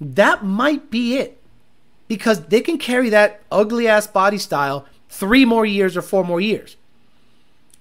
[0.00, 1.40] that might be it.
[2.06, 6.40] Because they can carry that ugly ass body style 3 more years or 4 more
[6.40, 6.76] years.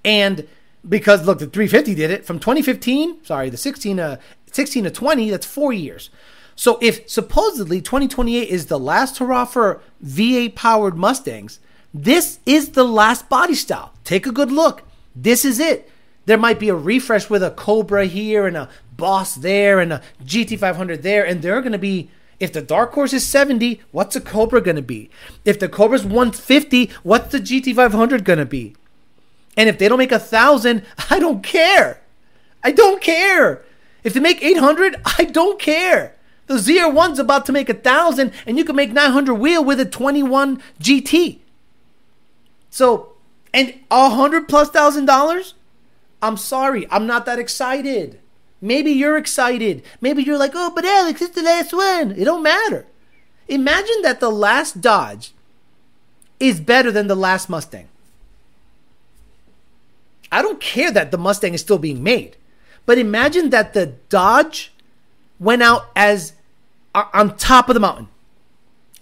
[0.06, 0.48] And
[0.88, 4.18] because look the 350 did it from 2015 sorry the 16 uh
[4.52, 6.10] 16 to 20 that's 4 years
[6.56, 11.60] so if supposedly 2028 is the last hurrah for V8 powered Mustangs,
[11.94, 13.94] this is the last body style.
[14.04, 14.84] Take a good look.
[15.16, 15.90] This is it.
[16.26, 20.02] There might be a refresh with a Cobra here and a Boss there and a
[20.24, 22.10] GT500 there, and they're going to be.
[22.40, 25.10] If the Dark Horse is 70, what's a Cobra going to be?
[25.46, 28.76] If the Cobra's 150, what's the GT500 going to be?
[29.56, 32.02] And if they don't make a thousand, I don't care.
[32.64, 33.64] I don't care.
[34.04, 36.16] If they make 800, I don't care.
[36.48, 39.86] The ZR1's about to make a thousand, and you can make 900 wheel with a
[39.86, 41.40] 21 GT.
[42.70, 43.14] So,
[43.54, 45.54] and a hundred plus thousand dollars?
[46.22, 48.20] I'm sorry, I'm not that excited.
[48.62, 49.84] Maybe you're excited.
[50.00, 52.12] Maybe you're like, oh, but Alex, it's the last one.
[52.12, 52.86] It don't matter.
[53.48, 55.34] Imagine that the last Dodge
[56.40, 57.90] is better than the last Mustang.
[60.32, 62.38] I don't care that the Mustang is still being made,
[62.86, 64.73] but imagine that the Dodge
[65.44, 66.34] went out as
[66.96, 68.08] uh, on top of the mountain.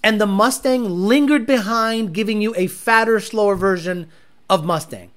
[0.04, 4.10] And the Mustang lingered behind, giving you a fatter, slower version
[4.50, 5.12] of Mustang.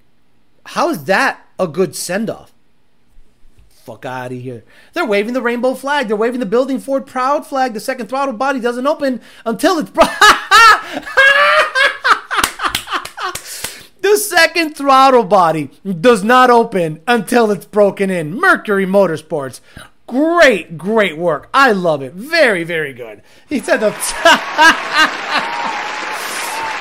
[0.66, 2.52] How is that a good send off?
[3.70, 4.64] Fuck out of here.
[4.92, 6.08] They're waving the rainbow flag.
[6.08, 7.74] They're waving the building Ford proud flag.
[7.74, 9.90] The second throttle body doesn't open until it's.
[14.04, 18.38] The second throttle body does not open until it's broken in.
[18.38, 19.60] Mercury Motorsports
[20.14, 21.48] Great, great work.
[21.52, 22.12] I love it.
[22.12, 23.20] Very, very good.
[23.48, 23.90] He said the.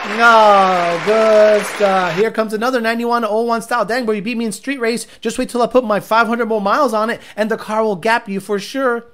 [0.05, 2.15] Oh, good stuff.
[2.15, 3.85] Here comes another 91 01 style.
[3.85, 5.07] Dang, bro, you beat me in street race.
[5.21, 7.95] Just wait till I put my 500 more miles on it and the car will
[7.95, 9.05] gap you for sure.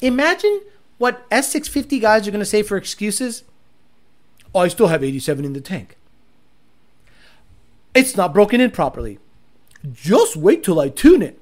[0.00, 0.62] Imagine
[0.98, 3.42] what S650 guys are going to say for excuses.
[4.54, 5.98] Oh, I still have 87 in the tank.
[7.92, 9.18] It's not broken in properly.
[9.92, 11.38] Just wait till I tune it.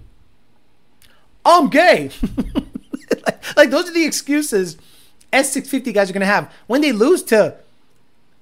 [1.46, 2.10] I'm gay.
[3.24, 4.76] like, like, those are the excuses
[5.32, 7.56] S650 guys are going to have when they lose to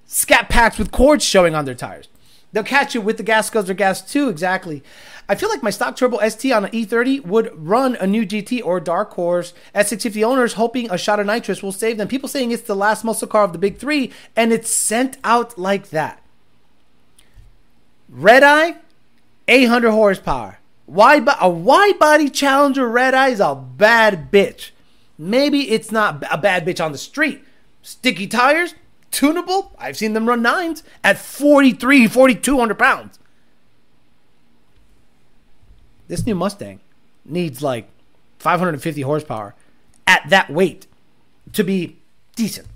[0.06, 2.08] scat packs with cords showing on their tires.
[2.52, 4.82] They'll catch you with the gas guzzler gas too, exactly.
[5.28, 8.64] I feel like my stock turbo ST on an E30 would run a new GT
[8.64, 9.52] or dark horse.
[9.74, 12.08] S650 owners hoping a shot of nitrous will save them.
[12.08, 15.58] People saying it's the last muscle car of the big three, and it's sent out
[15.58, 16.22] like that.
[18.08, 18.76] Red Eye,
[19.48, 20.58] 800 horsepower.
[20.86, 24.70] Bo- a wide body Challenger Red Eye is a bad bitch.
[25.18, 27.42] Maybe it's not a bad bitch on the street.
[27.82, 28.74] Sticky tires,
[29.10, 29.72] tunable.
[29.78, 33.18] I've seen them run nines at 43, 4,200 pounds.
[36.08, 36.80] This new Mustang
[37.24, 37.88] needs like
[38.38, 39.54] 550 horsepower
[40.06, 40.86] at that weight
[41.52, 41.98] to be
[42.36, 42.68] decent.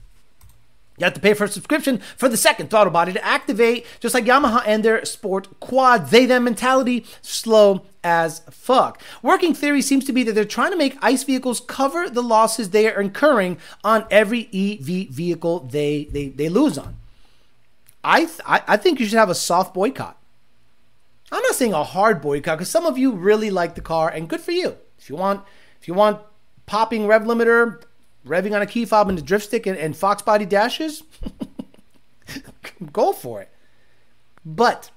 [0.99, 4.15] You have to pay for a subscription for the second throttle body to activate, just
[4.15, 6.09] like Yamaha and their sport quad.
[6.09, 9.03] They them mentality, slow as fuck.
[9.23, 12.71] Working theory seems to be that they're trying to make ICE vehicles cover the losses
[12.71, 16.97] they are incurring on every EV vehicle they they, they lose on.
[18.03, 20.17] I, th- I think you should have a soft boycott.
[21.31, 24.29] I'm not saying a hard boycott because some of you really like the car and
[24.29, 24.77] good for you.
[24.99, 25.45] If you want
[25.81, 26.21] if you want
[26.65, 27.83] popping rev limiter,
[28.27, 31.03] revving on a key fob and a drift stick and, and Fox body dashes,
[32.93, 33.51] go for it.
[34.47, 34.91] But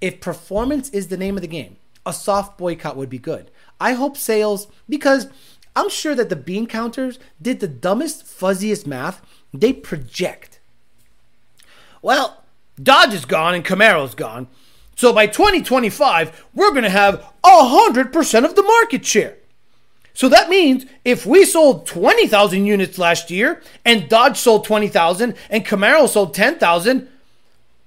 [0.00, 1.76] if performance is the name of the game,
[2.08, 3.50] a soft boycott would be good.
[3.80, 5.28] I hope sales, because
[5.76, 9.24] I'm sure that the bean counters did the dumbest, fuzziest math.
[9.54, 10.58] They project.
[12.02, 12.42] Well,
[12.82, 14.48] Dodge is gone and Camaro's gone.
[14.96, 19.36] So by 2025, we're going to have 100% of the market share.
[20.12, 25.64] So that means if we sold 20,000 units last year and Dodge sold 20,000 and
[25.64, 27.08] Camaro sold 10,000,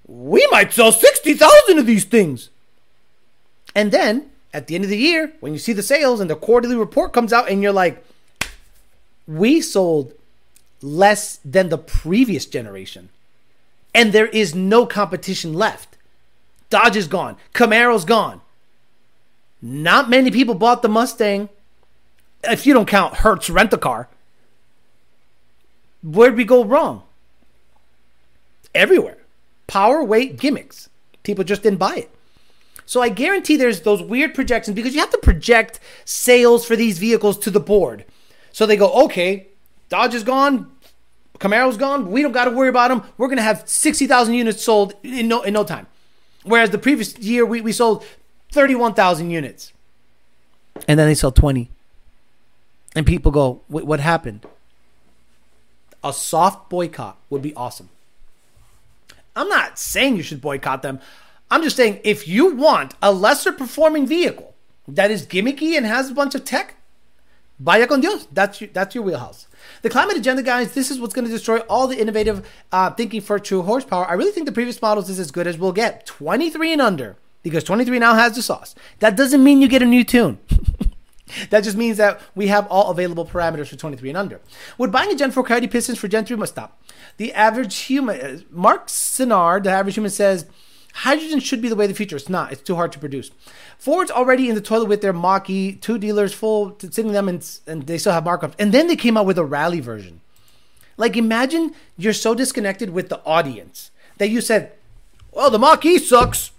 [0.08, 2.51] we might sell 60,000 of these things.
[3.76, 6.36] And then at the end of the year, when you see the sales and the
[6.36, 8.04] quarterly report comes out and you're like,
[9.28, 10.14] we sold
[10.82, 13.10] less than the previous generation.
[13.94, 15.98] And there is no competition left.
[16.70, 17.38] Dodge is gone.
[17.54, 18.42] Camaro's gone.
[19.62, 21.50] Not many people bought the Mustang
[22.44, 24.08] if you don't count Hertz rent a car,
[26.04, 27.04] where'd we go wrong?
[28.74, 29.18] Everywhere.
[29.68, 30.90] Power, weight, gimmicks.
[31.24, 32.12] People just didn't buy it.
[32.86, 37.00] So I guarantee there's those weird projections because you have to project sales for these
[37.00, 38.06] vehicles to the board.
[38.52, 39.48] So they go, okay,
[39.90, 40.72] Dodge is gone,
[41.40, 42.12] Camaro's gone.
[42.12, 43.04] We don't got to worry about them.
[43.18, 45.88] We're to have 60,000 units sold in no, in no time.
[46.44, 48.04] Whereas the previous year, we, we sold
[48.52, 49.74] 31,000 units.
[50.88, 51.70] And then they sell 20
[52.96, 54.46] and people go, "What happened?"
[56.04, 57.90] A soft boycott would be awesome.
[59.36, 61.00] I'm not saying you should boycott them.
[61.52, 64.56] I'm just saying if you want a lesser performing vehicle
[64.88, 66.76] that is gimmicky and has a bunch of tech,
[67.60, 68.26] vaya con Dios.
[68.32, 69.48] That's your, that's your wheelhouse.
[69.82, 73.20] The climate agenda, guys, this is what's going to destroy all the innovative uh, thinking
[73.20, 74.08] for true horsepower.
[74.08, 76.06] I really think the previous models is as good as we'll get.
[76.06, 78.74] 23 and under, because 23 now has the sauce.
[79.00, 80.40] That doesn't mean you get a new tune.
[81.50, 84.42] That just means that we have all available parameters for 23 and under.
[84.78, 86.84] Would buying a Gen 4 Coyote Pistons for Gen 3 must stop?
[87.16, 90.46] The average human, uh, Mark Sinard, the average human says,
[90.94, 92.16] hydrogen should be the way of the future.
[92.16, 92.52] It's not.
[92.52, 93.32] It's too hard to produce.
[93.78, 97.88] Ford's already in the toilet with their Mach-E, two dealers full, sitting them, and, and
[97.88, 98.54] they still have markups.
[98.60, 100.22] And then they came out with a rally version.
[100.98, 104.74] Like, imagine you're so disconnected with the audience that you said,
[105.32, 106.52] well, the Mach-E sucks.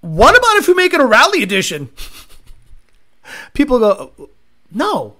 [0.00, 1.90] What about if we make it a rally edition?
[3.54, 4.28] people go,
[4.70, 5.16] no,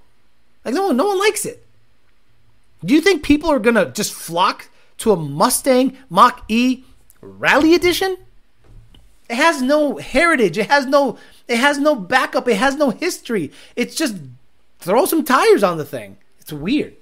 [0.64, 1.64] like no one, no one likes it.
[2.84, 4.68] Do you think people are gonna just flock
[4.98, 6.84] to a Mustang Mach E
[7.20, 8.16] Rally Edition?
[9.28, 10.56] It has no heritage.
[10.58, 11.18] It has no.
[11.48, 12.48] It has no backup.
[12.48, 13.52] It has no history.
[13.74, 14.16] It's just
[14.78, 16.16] throw some tires on the thing.
[16.38, 16.94] It's weird.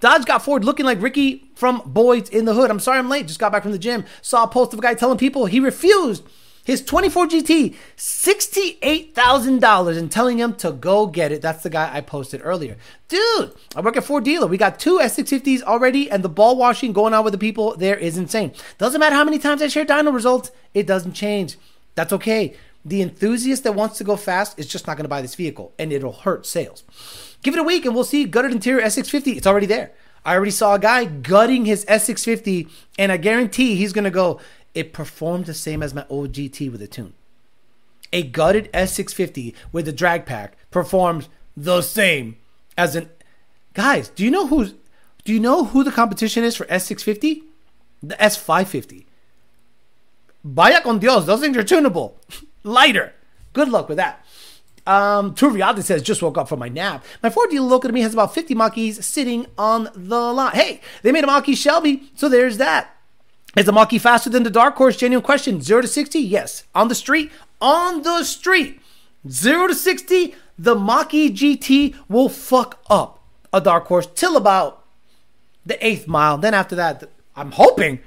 [0.00, 2.70] Dodge got Ford looking like Ricky from Boyz n the Hood.
[2.70, 3.26] I'm sorry I'm late.
[3.26, 4.04] Just got back from the gym.
[4.22, 6.22] Saw a post of a guy telling people he refused
[6.68, 11.40] his 24 GT, $68,000 and telling him to go get it.
[11.40, 12.76] That's the guy I posted earlier.
[13.08, 14.46] Dude, I work at Ford Dealer.
[14.46, 17.96] We got two S650s already, and the ball washing going on with the people there
[17.96, 18.52] is insane.
[18.76, 21.56] Doesn't matter how many times I share dyno results, it doesn't change.
[21.94, 22.54] That's okay.
[22.84, 25.72] The enthusiast that wants to go fast is just not going to buy this vehicle,
[25.78, 26.84] and it'll hurt sales.
[27.42, 29.38] Give it a week, and we'll see gutted interior S650.
[29.38, 29.92] It's already there.
[30.22, 34.38] I already saw a guy gutting his S650, and I guarantee he's going to go.
[34.78, 37.14] It performed the same as my old GT with a tune.
[38.12, 42.36] A gutted S650 with a drag pack performs the same
[42.76, 43.10] as an.
[43.74, 44.74] Guys, do you know who's?
[45.24, 47.42] Do you know who the competition is for S650?
[48.04, 49.04] The S550.
[50.44, 52.16] Vaya con Dios, those things are tunable.
[52.62, 53.14] Lighter.
[53.54, 54.24] Good luck with that.
[54.86, 57.04] Um, Turrialde says, just woke up from my nap.
[57.20, 60.54] My Ford dealer local to me has about 50 Mach-E's sitting on the lot.
[60.54, 62.94] Hey, they made a Mach-E Shelby, so there's that.
[63.58, 64.96] Is the Mach-E faster than the Dark Horse?
[64.96, 65.60] Genuine question.
[65.60, 66.20] 0 to 60?
[66.20, 66.62] Yes.
[66.76, 67.32] On the street?
[67.60, 68.80] On the street.
[69.28, 73.20] 0 to 60, the Mach-E GT will fuck up
[73.52, 74.84] a Dark Horse till about
[75.66, 76.38] the eighth mile.
[76.38, 77.98] Then after that, I'm hoping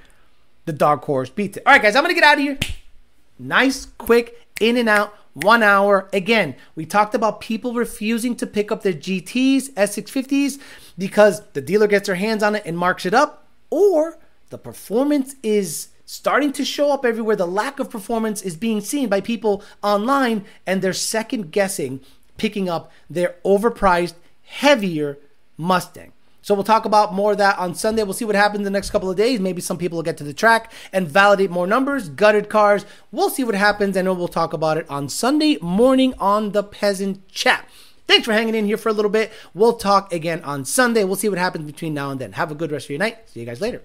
[0.67, 1.63] the Dark Horse beats it.
[1.65, 2.57] All right, guys, I'm going to get out of here.
[3.37, 6.07] Nice, quick, in and out, one hour.
[6.13, 10.61] Again, we talked about people refusing to pick up their GTs, S650s,
[10.97, 14.17] because the dealer gets their hands on it and marks it up, or
[14.51, 17.35] the performance is starting to show up everywhere.
[17.35, 22.01] The lack of performance is being seen by people online, and they're second guessing
[22.37, 25.17] picking up their overpriced, heavier
[25.57, 26.11] Mustang.
[26.41, 28.03] So we'll talk about more of that on Sunday.
[28.03, 29.39] We'll see what happens in the next couple of days.
[29.39, 32.83] Maybe some people will get to the track and validate more numbers, gutted cars.
[33.11, 37.27] We'll see what happens, and we'll talk about it on Sunday morning on the Peasant
[37.27, 37.67] Chat.
[38.07, 39.31] Thanks for hanging in here for a little bit.
[39.53, 41.03] We'll talk again on Sunday.
[41.03, 42.33] We'll see what happens between now and then.
[42.33, 43.29] Have a good rest of your night.
[43.29, 43.83] See you guys later.